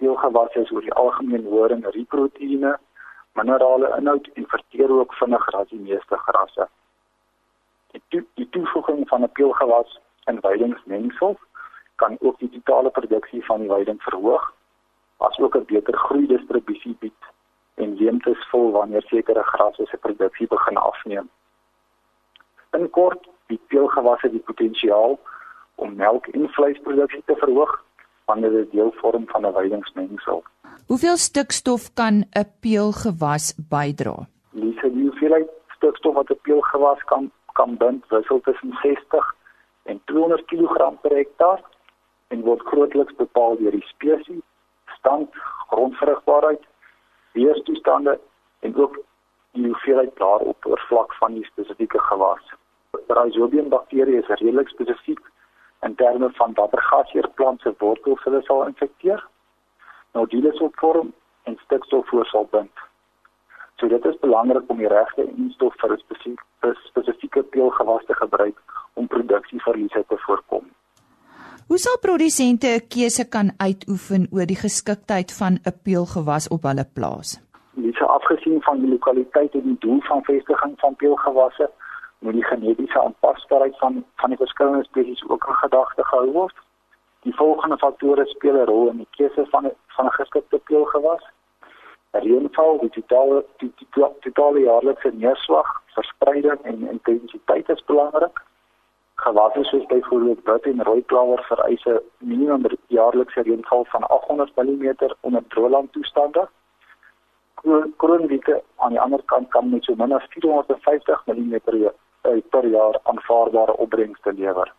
Peulgewasse 0.01 0.59
is 0.65 0.71
oor 0.73 0.81
die 0.81 0.93
algemeen 0.97 1.43
hoër 1.45 1.75
in 1.75 1.83
riproteïene, 1.95 2.71
minerale 3.37 3.89
inhoud 3.97 4.29
en 4.33 4.47
verteer 4.53 4.93
ook 4.95 5.13
vinniger 5.19 5.57
as 5.59 5.67
die 5.69 5.79
meeste 5.79 6.17
grasse. 6.25 6.65
Die, 7.93 8.01
to 8.09 8.21
die 8.39 8.47
toevoeging 8.55 9.03
van 9.11 9.21
'n 9.27 9.31
peulgewas 9.39 9.99
in 10.31 10.39
weidingsmengsel 10.45 11.37
kan 12.01 12.17
ook 12.19 12.39
die 12.39 12.49
totale 12.49 12.89
produksie 12.89 13.45
van 13.45 13.59
die 13.59 13.69
weiding 13.69 14.01
verhoog, 14.03 14.47
asook 15.17 15.55
'n 15.55 15.69
beter 15.73 15.97
groei 15.97 16.25
distribusie 16.27 16.95
bied 16.99 17.29
en 17.75 17.95
leemtes 17.95 18.47
vol 18.49 18.71
wanneer 18.71 19.05
sekere 19.05 19.43
grasse 19.43 19.85
se 19.85 19.97
produksie 19.97 20.47
begin 20.47 20.77
afneem. 20.77 21.29
In 22.71 22.89
kort, 22.89 23.29
die 23.47 23.61
peulgewasse 23.67 24.31
die 24.31 24.45
potensiaal 24.49 25.19
om 25.75 25.95
melk 25.95 26.27
en 26.27 26.49
vleisproduksie 26.49 27.23
te 27.25 27.35
verhoog 27.35 27.83
wanneer 28.31 28.51
dit 28.51 28.71
deel 28.71 28.91
vorm 29.01 29.27
van 29.27 29.45
'n 29.45 29.53
weidingsmengsel. 29.59 30.43
Hoeveel 30.91 31.17
stikstof 31.17 31.83
kan 31.93 32.15
'n 32.41 32.47
peulgewas 32.63 33.45
bydra? 33.73 34.15
Die 34.51 34.79
hoeveelheid 35.07 35.49
stikstof 35.75 36.13
wat 36.13 36.29
'n 36.29 36.39
peulgewas 36.41 37.01
kan 37.11 37.31
kan 37.59 37.77
bind, 37.77 38.07
wissel 38.07 38.39
tussen 38.41 38.73
60 38.81 39.35
en 39.83 40.01
200 40.05 40.45
kg 40.45 41.01
per 41.01 41.15
hektaar 41.15 41.61
en 42.27 42.41
word 42.41 42.61
grootliks 42.61 43.15
bepaal 43.15 43.57
deur 43.57 43.71
die 43.71 43.87
spesies, 43.93 44.43
stand, 44.97 45.29
grondvrugbaarheid, 45.67 46.63
weerstoestande 47.31 48.19
en 48.59 48.75
ook 48.75 48.99
die 49.51 49.65
hoeveelheid 49.65 50.13
blaaroppervlak 50.13 51.13
van 51.13 51.33
die 51.33 51.45
spesifieke 51.45 51.99
gewas. 51.99 52.43
Rhizobium 53.07 53.69
bakterie 53.69 54.17
is 54.17 54.27
redelik 54.27 54.67
spesifiek 54.67 55.19
in 55.85 55.95
terme 55.95 56.29
van 56.33 56.53
watter 56.53 56.81
gasheerplant 56.81 57.61
se 57.61 57.73
wortels 57.77 58.23
hulle 58.23 58.41
sal 58.41 58.65
infekteer. 58.67 59.27
Nodules 60.13 60.59
opvorm 60.59 61.13
en 61.43 61.57
stikstof 61.63 62.07
voorsal 62.09 62.47
bind. 62.51 62.85
So 63.75 63.87
dit 63.87 64.05
is 64.05 64.19
belangrik 64.19 64.69
om 64.69 64.77
die 64.77 64.91
regte 64.91 65.25
instof 65.25 65.73
vir 65.81 65.93
'n 65.93 65.97
spesifieke 65.97 66.75
spesifieke 66.89 67.43
peulgewas 67.43 68.05
te 68.05 68.13
gebruik 68.13 68.57
om 68.93 69.07
produksieverliese 69.07 70.03
te 70.07 70.17
voorkom. 70.17 70.69
Hoe 71.67 71.77
sal 71.77 71.97
produsente 71.99 72.67
'n 72.67 72.87
keuse 72.87 73.29
kan 73.29 73.51
uitoefen 73.57 74.27
oor 74.31 74.45
die 74.45 74.61
geskiktheid 74.65 75.33
van 75.41 75.53
'n 75.53 75.79
peulgewas 75.83 76.47
op 76.47 76.63
hulle 76.63 76.85
plaas? 76.93 77.39
Dis 77.73 78.01
afgesien 78.01 78.61
van 78.61 78.79
die 78.81 78.89
lokaliteit 78.89 79.53
en 79.53 79.61
die 79.61 79.79
doel 79.79 80.01
van 80.01 80.23
vestiging 80.23 80.79
van 80.79 80.95
peulgewasse 80.95 81.69
moet 82.21 82.33
die 82.33 82.43
genetiese 82.43 83.01
aanpasbaarheid 83.01 83.77
van 83.77 84.05
van 84.15 84.29
die 84.29 84.37
verskillende 84.37 84.83
spesies 84.83 85.23
ook 85.27 85.47
in 85.47 85.53
gedagte 85.53 86.03
gehou 86.03 86.31
word. 86.31 86.55
Die 87.21 87.35
volgende 87.35 87.77
faktore 87.77 88.25
speel 88.25 88.57
'n 88.61 88.65
rol 88.65 88.89
in 88.89 88.97
die 88.97 89.07
keuse 89.17 89.45
van 89.49 89.71
van 89.87 90.05
'n 90.05 90.17
geskikte 90.19 90.57
peulgewas. 90.57 91.23
Reënval, 92.11 92.79
die 92.79 92.89
totale 92.89 93.45
die, 93.57 93.71
die, 93.75 93.87
die 93.93 94.19
totale 94.19 94.59
jaarlikse 94.59 95.11
neerslag, 95.13 95.81
verspreiding 95.85 96.61
en 96.61 96.87
intensiteit 96.89 97.69
is 97.69 97.85
belangrik. 97.85 98.41
Gewasse 99.15 99.63
soos 99.63 99.85
byvoorbeeld 99.85 100.43
wit 100.43 100.65
en 100.65 100.83
rooi 100.83 101.05
klawer 101.05 101.43
vereis 101.43 101.85
'n 101.85 101.99
minimum 102.17 102.65
jaarlikse 102.87 103.41
reënval 103.41 103.85
van 103.85 104.03
800 104.03 104.55
mm 104.55 104.95
onder 105.21 105.43
droëland 105.47 105.91
toestande 105.91 106.49
kroonwieke 107.97 108.63
aan 108.75 108.89
die 108.89 108.99
ander 108.99 109.21
kant 109.25 109.49
kan 109.49 109.69
met 109.69 109.83
so 109.83 109.95
min 109.95 110.11
as 110.11 110.25
450 110.29 111.25
mm 111.25 111.55
per 112.21 112.65
jaar 112.65 112.99
aanvaarbare 113.03 113.75
opbrengste 113.75 114.33
lewer. 114.33 114.73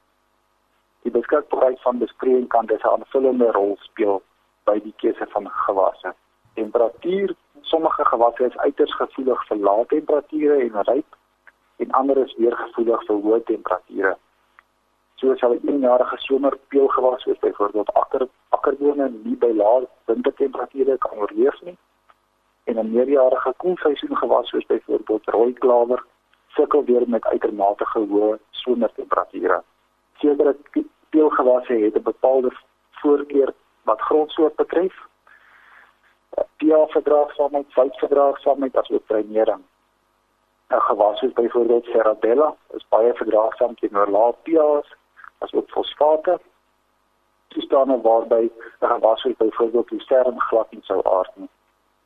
Die 1.03 1.11
beskikbaarheid 1.11 1.81
van 1.83 1.99
besproeiing 1.99 2.49
kan 2.49 2.67
dus 2.67 2.83
'n 2.83 2.89
aanvullende 2.89 3.51
rol 3.51 3.77
speel 3.81 4.23
by 4.65 4.81
die 4.81 4.95
keuse 4.97 5.27
van 5.29 5.51
gewasse. 5.51 6.15
Temperatuur, 6.55 7.35
sommige 7.61 8.05
gewasse 8.05 8.45
is 8.45 8.57
uiters 8.57 8.95
gevoelig 8.95 9.47
vir 9.49 9.57
lae 9.57 9.87
temperature 9.87 10.59
en 10.61 10.83
ryp 10.83 11.17
en 11.77 11.91
ander 11.91 12.17
is 12.17 12.35
weer 12.37 12.57
gevoelig 12.57 13.05
vir 13.07 13.17
hoë 13.17 13.45
temperature. 13.45 14.17
So 15.15 15.35
sal 15.35 15.55
'n 15.55 15.69
eenjarige 15.69 16.17
somerpeelgewas 16.17 17.23
soos 17.23 17.39
byvoorbeeld 17.39 17.93
akker 17.93 18.29
akkerbone 18.49 19.09
nie 19.25 19.37
by 19.37 19.53
lae 19.53 19.89
wintertemperature 20.05 20.99
kan 20.99 21.19
oorleef 21.19 21.61
nie 21.63 21.79
en 22.65 22.79
'n 22.79 22.93
meerjarige 22.93 23.55
koelseisoen 23.57 24.17
gewas 24.17 24.49
soos 24.49 24.67
byvoorbeeld 24.67 25.29
rooi 25.29 25.53
klawer 25.53 26.05
sukkel 26.55 26.85
weer 26.85 27.09
met 27.09 27.25
uitermate 27.25 27.87
hoë 27.93 28.39
somertemperature. 28.51 29.63
Sekere 30.21 30.57
peulgewasse 31.11 31.73
het 31.73 31.97
'n 31.97 32.03
bepaalde 32.03 32.53
voorkeur 32.91 33.55
wat 33.83 34.01
grondsoort 34.01 34.57
betref. 34.57 34.95
pH 36.57 36.87
verdraagsaamheid, 36.87 37.67
sout 37.69 37.97
verdraagsaamheid 37.99 38.77
asook 38.77 39.07
dreinering. 39.07 39.63
'n 40.71 40.81
Gewas 40.81 41.19
soos 41.19 41.33
byvoorbeeld 41.33 41.85
Serradella 41.85 42.55
is 42.77 42.87
baie 42.89 43.15
verdraagsaam 43.15 43.75
teenoor 43.75 44.11
lae 44.11 44.33
pH's 44.43 44.95
asook 45.39 45.71
fosfate. 45.71 46.41
Toestande 47.49 48.01
waarby 48.01 48.51
'n 48.81 48.87
gewas 48.93 49.21
soos 49.21 49.37
byvoorbeeld 49.37 49.91
Lucerne 49.91 50.41
glad 50.41 50.71
nie 50.71 50.83
sou 50.83 51.01
aard 51.05 51.37
nie. 51.37 51.49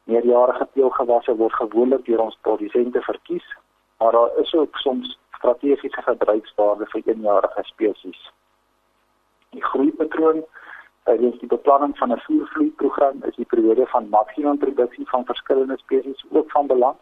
Meerjarige 0.05 0.69
teelgewasse 0.73 1.37
word 1.37 1.53
gewoonlik 1.53 2.05
deur 2.05 2.21
ons 2.21 2.39
produsente 2.41 3.01
verkies, 3.01 3.47
maar 3.99 4.13
daar 4.13 4.31
is 4.37 4.55
ook 4.55 4.77
soms 4.77 5.19
strategiese 5.31 6.03
gebruikswaarde 6.03 6.87
vir 6.87 7.03
eenjarige 7.05 7.63
spesies. 7.63 8.33
Die 9.51 9.65
groeipatroon 9.65 10.45
tydens 11.05 11.39
die 11.39 11.49
beplanning 11.49 11.99
van 11.99 12.13
'n 12.13 12.25
voervloeiprogram 12.27 13.23
is 13.23 13.37
die 13.37 13.51
periode 13.53 13.87
van 13.87 14.09
maksimum 14.09 14.59
produksie 14.59 15.09
van 15.09 15.25
verskillende 15.25 15.77
spesies 15.77 16.25
ook 16.31 16.51
van 16.51 16.67
belang 16.67 16.97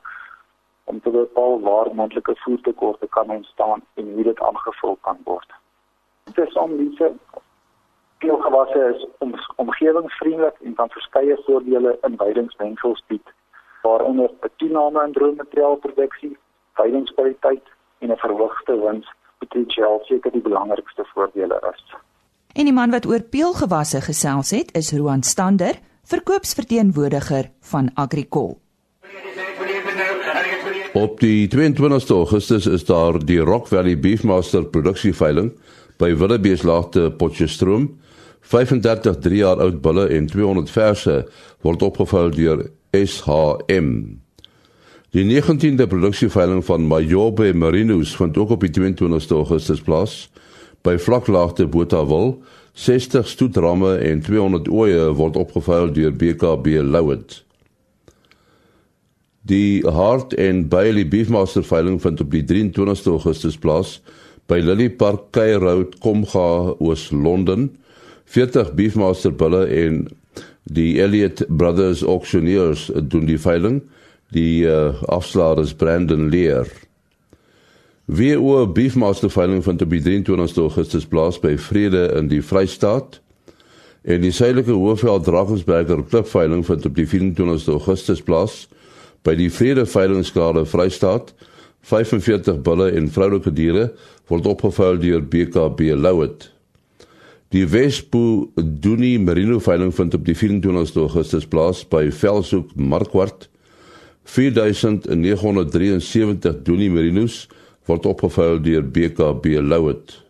om 0.85 1.01
te 1.01 1.11
bepaal 1.11 1.61
waar 1.61 1.95
moontlike 1.95 2.37
voertekorte 2.37 3.07
kan 3.07 3.31
ontstaan 3.31 3.83
en 3.95 4.13
hoe 4.13 4.23
dit 4.23 4.41
aangevul 4.41 4.99
kan 5.01 5.19
word. 5.25 5.53
Dit 6.25 6.49
is 6.49 6.53
om 6.53 6.77
diese 6.77 7.13
Peulgewasse 8.19 8.95
is 8.95 9.07
om, 9.19 9.35
omgewingsvriendelik 9.57 10.55
en 10.61 10.75
kan 10.75 10.91
verskeie 10.91 11.37
voordele 11.47 11.99
in 12.03 12.17
weidingsmengsels 12.17 13.03
bied, 13.07 13.33
waaronder 13.83 14.31
'n 14.41 14.51
toename 14.57 15.05
in 15.05 15.13
droommateriaalproduksie, 15.13 16.37
veidingskwaliteit 16.79 17.67
en 17.99 18.11
'n 18.11 18.17
verhoogde 18.17 18.75
wins 18.87 19.07
potensiaal 19.39 20.01
seker 20.05 20.33
die 20.33 20.43
belangrikste 20.43 21.05
voordele 21.15 21.59
is. 21.73 21.85
En 22.55 22.65
die 22.65 22.73
man 22.73 22.91
wat 22.91 23.07
oor 23.07 23.23
peulgewasse 23.23 24.01
gesels 24.01 24.51
het, 24.51 24.77
is 24.77 24.93
Roan 24.93 25.23
Stander, 25.23 25.75
verkoopsverteenwoordiger 26.05 27.51
van 27.61 27.91
Agricol. 27.95 28.59
Op 30.95 31.21
die 31.21 31.49
22ste 31.49 32.15
Augustus 32.15 32.67
is 32.67 32.85
daar 32.85 33.19
die 33.19 33.41
Rock 33.41 33.67
Valley 33.67 33.99
Beefmaster 33.99 34.65
produksieveiling 34.65 35.53
by 35.99 36.15
Willebeeslaagte 36.15 37.11
Potchefstroom 37.19 37.89
35 38.45 39.19
3 39.25 39.37
jaar 39.37 39.61
oud 39.65 39.81
bulle 39.83 40.07
en 40.13 40.27
200 40.27 40.71
verse 40.71 41.15
word 41.65 41.83
opgevul 41.83 42.31
deur 42.31 42.67
SHM. 42.95 44.24
Die 45.15 45.23
19de 45.23 45.87
produksieveiling 45.87 46.65
van 46.67 46.87
Mayobe 46.87 47.53
Marinos 47.55 48.17
vind 48.17 48.37
ook 48.37 48.51
op 48.51 48.65
die 48.67 48.73
22ste 48.75 49.37
Augustus 49.37 49.79
plaas 49.81 50.15
by 50.83 50.97
vlaklaagte 50.99 51.69
Botawil. 51.71 52.43
60 52.73 53.29
stoetramme 53.31 53.93
en 54.03 54.25
200 54.27 54.67
oeye 54.75 55.05
word 55.15 55.39
opgevul 55.39 55.93
deur 55.95 56.11
BKB 56.19 56.83
Louet. 56.83 57.39
Die 59.47 59.87
Hart 59.87 60.35
and 60.35 60.67
Bailey 60.75 61.07
Beefmaster 61.07 61.63
veiling 61.63 62.03
vind 62.03 62.21
op 62.27 62.35
die 62.35 62.43
23ste 62.51 63.15
Augustus 63.15 63.55
plaas 63.55 64.01
by 64.51 64.59
Lily 64.59 64.91
Park 64.91 65.31
Key 65.31 65.55
Road, 65.63 65.95
Komga, 66.03 66.75
Oos-London. 66.83 67.71
40 68.35 68.75
Beefmaster 68.75 69.31
bulle 69.31 69.63
en 69.71 70.09
die 70.67 70.99
Elliot 70.99 71.47
Brothers 71.47 72.03
Auctioneers 72.03 72.91
doen 72.99 73.31
die 73.31 73.39
veiling. 73.39 73.85
Die 74.33 74.65
uh, 74.65 75.03
afslaer 75.03 75.59
is 75.59 75.75
Brandon 75.75 76.29
Lear. 76.31 76.67
Wie 78.05 78.35
oor 78.41 78.69
Beefmaster 78.73 79.31
veiling 79.31 79.65
van 79.65 79.77
die 79.77 80.01
23 80.01 80.63
Augustus 80.63 81.07
plaas 81.07 81.39
by 81.41 81.57
Vrede 81.57 82.07
in 82.19 82.29
die 82.29 82.43
Vrystaat. 82.43 83.21
En 84.05 84.21
die 84.21 84.33
suidelike 84.33 84.77
Hoofveld 84.77 85.25
Drakensberger 85.25 86.03
klipveiling 86.05 86.67
vind 86.67 86.87
op 86.87 86.95
die 86.95 87.07
24 87.09 87.73
Augustus 87.73 88.21
plaas 88.23 88.67
by 89.25 89.33
die 89.41 89.49
Vrede 89.51 89.87
veilingskade 89.89 90.67
Vrystaat. 90.69 91.33
45 91.85 92.61
bulle 92.65 92.91
en 92.97 93.09
vroulike 93.13 93.53
diere 93.53 93.91
word 94.29 94.47
opgevuil 94.49 95.01
deur 95.01 95.25
BKB 95.25 95.93
Louet. 95.97 96.51
Die 97.53 97.65
Wespo 97.71 98.51
Doenie 98.57 99.19
Merino 99.21 99.61
veiling 99.63 99.93
vind 99.95 100.15
op 100.17 100.25
die 100.27 100.37
24 100.37 100.97
Augustus 101.03 101.47
plaas 101.47 101.85
by 101.89 102.09
Velshoek 102.11 102.73
Markwart. 102.77 103.49
4973 104.25 106.63
Doenie 106.65 106.91
Merinos 106.91 107.49
word 107.87 108.07
opgevuil 108.07 108.63
deur 108.65 108.83
BKB 108.89 109.47
Louet. 109.61 110.23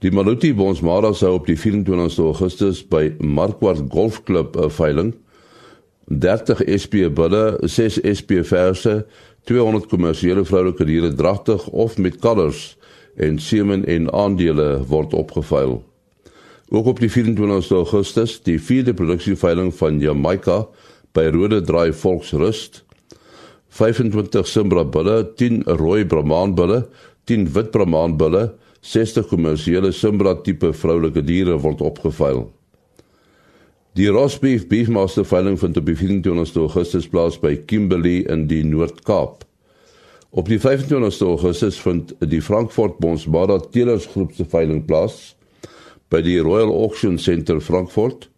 Die 0.00 0.10
Maluti 0.14 0.54
Bonsmara 0.54 1.12
sou 1.12 1.34
op 1.36 1.46
die 1.48 1.58
24 1.58 2.24
Augustus 2.24 2.86
by 2.86 3.14
Markwart 3.18 3.82
Golfklub 3.92 4.56
'n 4.56 4.70
veiling 4.70 5.14
30 6.08 6.62
SP 6.82 6.94
bulle, 7.12 7.58
6 7.60 8.00
SP 8.00 8.40
verse, 8.42 9.06
200 9.44 9.88
kommersiële 9.88 10.44
vroulike 10.44 10.84
diere 10.84 11.14
dragtig 11.14 11.68
of 11.68 11.98
met 11.98 12.16
kalvers 12.16 12.76
en 13.16 13.38
semen 13.38 13.84
en 13.84 14.12
aandele 14.12 14.84
word 14.86 15.14
opgeveil. 15.14 15.82
Ook 16.68 16.86
op 16.86 17.00
die 17.00 17.10
24 17.10 17.70
Augustus 17.70 18.42
die 18.42 18.60
vierde 18.60 18.94
produksieveiling 18.94 19.74
van 19.74 20.00
Jamaica 20.00 20.66
by 21.18 21.26
Rode 21.34 21.64
Draai 21.66 21.90
Volksrust. 21.92 22.84
25 23.74 24.46
Simbra 24.46 24.84
bulle, 24.84 25.24
10 25.36 25.64
rooi 25.66 26.04
Brahman 26.04 26.54
bulle, 26.54 26.84
10 27.26 27.48
wit 27.54 27.72
Brahman 27.74 28.14
bulle, 28.18 28.52
60 28.86 29.26
kommersiële 29.26 29.90
Simbra 29.92 30.36
tipe 30.46 30.70
vroulike 30.72 31.24
diere 31.26 31.58
word 31.58 31.82
opgeveil. 31.82 32.46
Die 33.98 34.06
Rosbeef 34.14 34.68
Beefmaster 34.70 35.26
veiling 35.26 35.58
vind 35.58 35.76
op 35.80 35.90
die 35.90 35.96
24 35.98 36.62
Augustus 36.62 37.10
plaas 37.10 37.38
by 37.42 37.56
Kimberley 37.66 38.22
in 38.30 38.46
die 38.46 38.62
Noord-Kaap. 38.62 39.42
Op 40.30 40.46
die 40.46 40.60
25ste 40.62 41.26
Augustus 41.26 41.80
vind 41.82 42.14
die 42.22 42.42
Frankfurt 42.44 43.00
Bonsbara 43.02 43.58
Telersgroep 43.74 44.36
se 44.38 44.46
veiling 44.46 44.84
plaas 44.86 45.34
by 46.14 46.22
die 46.22 46.38
Royal 46.38 46.70
Auction 46.70 47.18
Centre 47.18 47.58
Frankfurt. 47.60 48.28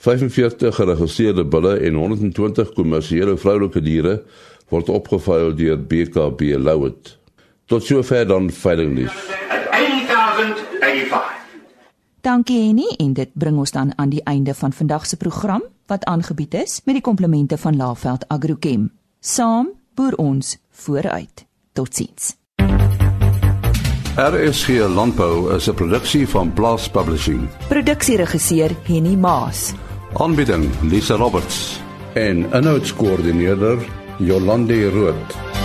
45 0.00 0.74
geregistreerde 0.74 1.44
bulle 1.44 1.74
en 1.76 1.94
120 1.94 2.72
kommersiële 2.72 3.36
vroulike 3.36 3.82
diere 3.84 4.22
word 4.72 4.88
opgeveil 4.88 5.52
deur 5.58 5.76
BKB 5.76 6.54
Louet. 6.56 7.16
Tot 7.68 7.84
sover 7.84 8.24
dan 8.26 8.48
veiling 8.50 8.94
nuus. 8.96 9.18
Dankie 12.20 12.58
Henny 12.66 12.88
en 13.00 13.12
dit 13.16 13.30
bring 13.32 13.58
ons 13.58 13.72
dan 13.72 13.92
aan 13.96 14.12
die 14.12 14.22
einde 14.24 14.54
van 14.54 14.72
vandag 14.72 15.06
se 15.06 15.16
program 15.16 15.62
wat 15.86 16.04
aangebied 16.04 16.54
is 16.54 16.80
met 16.84 16.96
die 16.96 17.04
komplimente 17.04 17.58
van 17.58 17.76
Laveld 17.76 18.24
Agrochem. 18.28 18.90
Saam 19.20 19.68
boer 19.94 20.16
ons 20.16 20.56
vooruit. 20.70 21.44
Totsiens. 21.72 22.36
RSG 24.16 24.68
Landbou 24.88 25.54
is 25.54 25.68
'n 25.68 25.74
produksie 25.74 26.28
van 26.28 26.52
Blast 26.52 26.92
Publishing. 26.92 27.48
Produksieregisseur 27.68 28.70
Henny 28.84 29.14
Maas. 29.14 29.72
Aanbieding 30.18 30.70
Lisa 30.90 31.16
Roberts 31.16 31.80
en 32.14 32.46
'n 32.50 32.64
notas 32.64 32.92
koördineerder 32.92 33.78
Jolande 34.18 34.90
Rooi. 34.90 35.59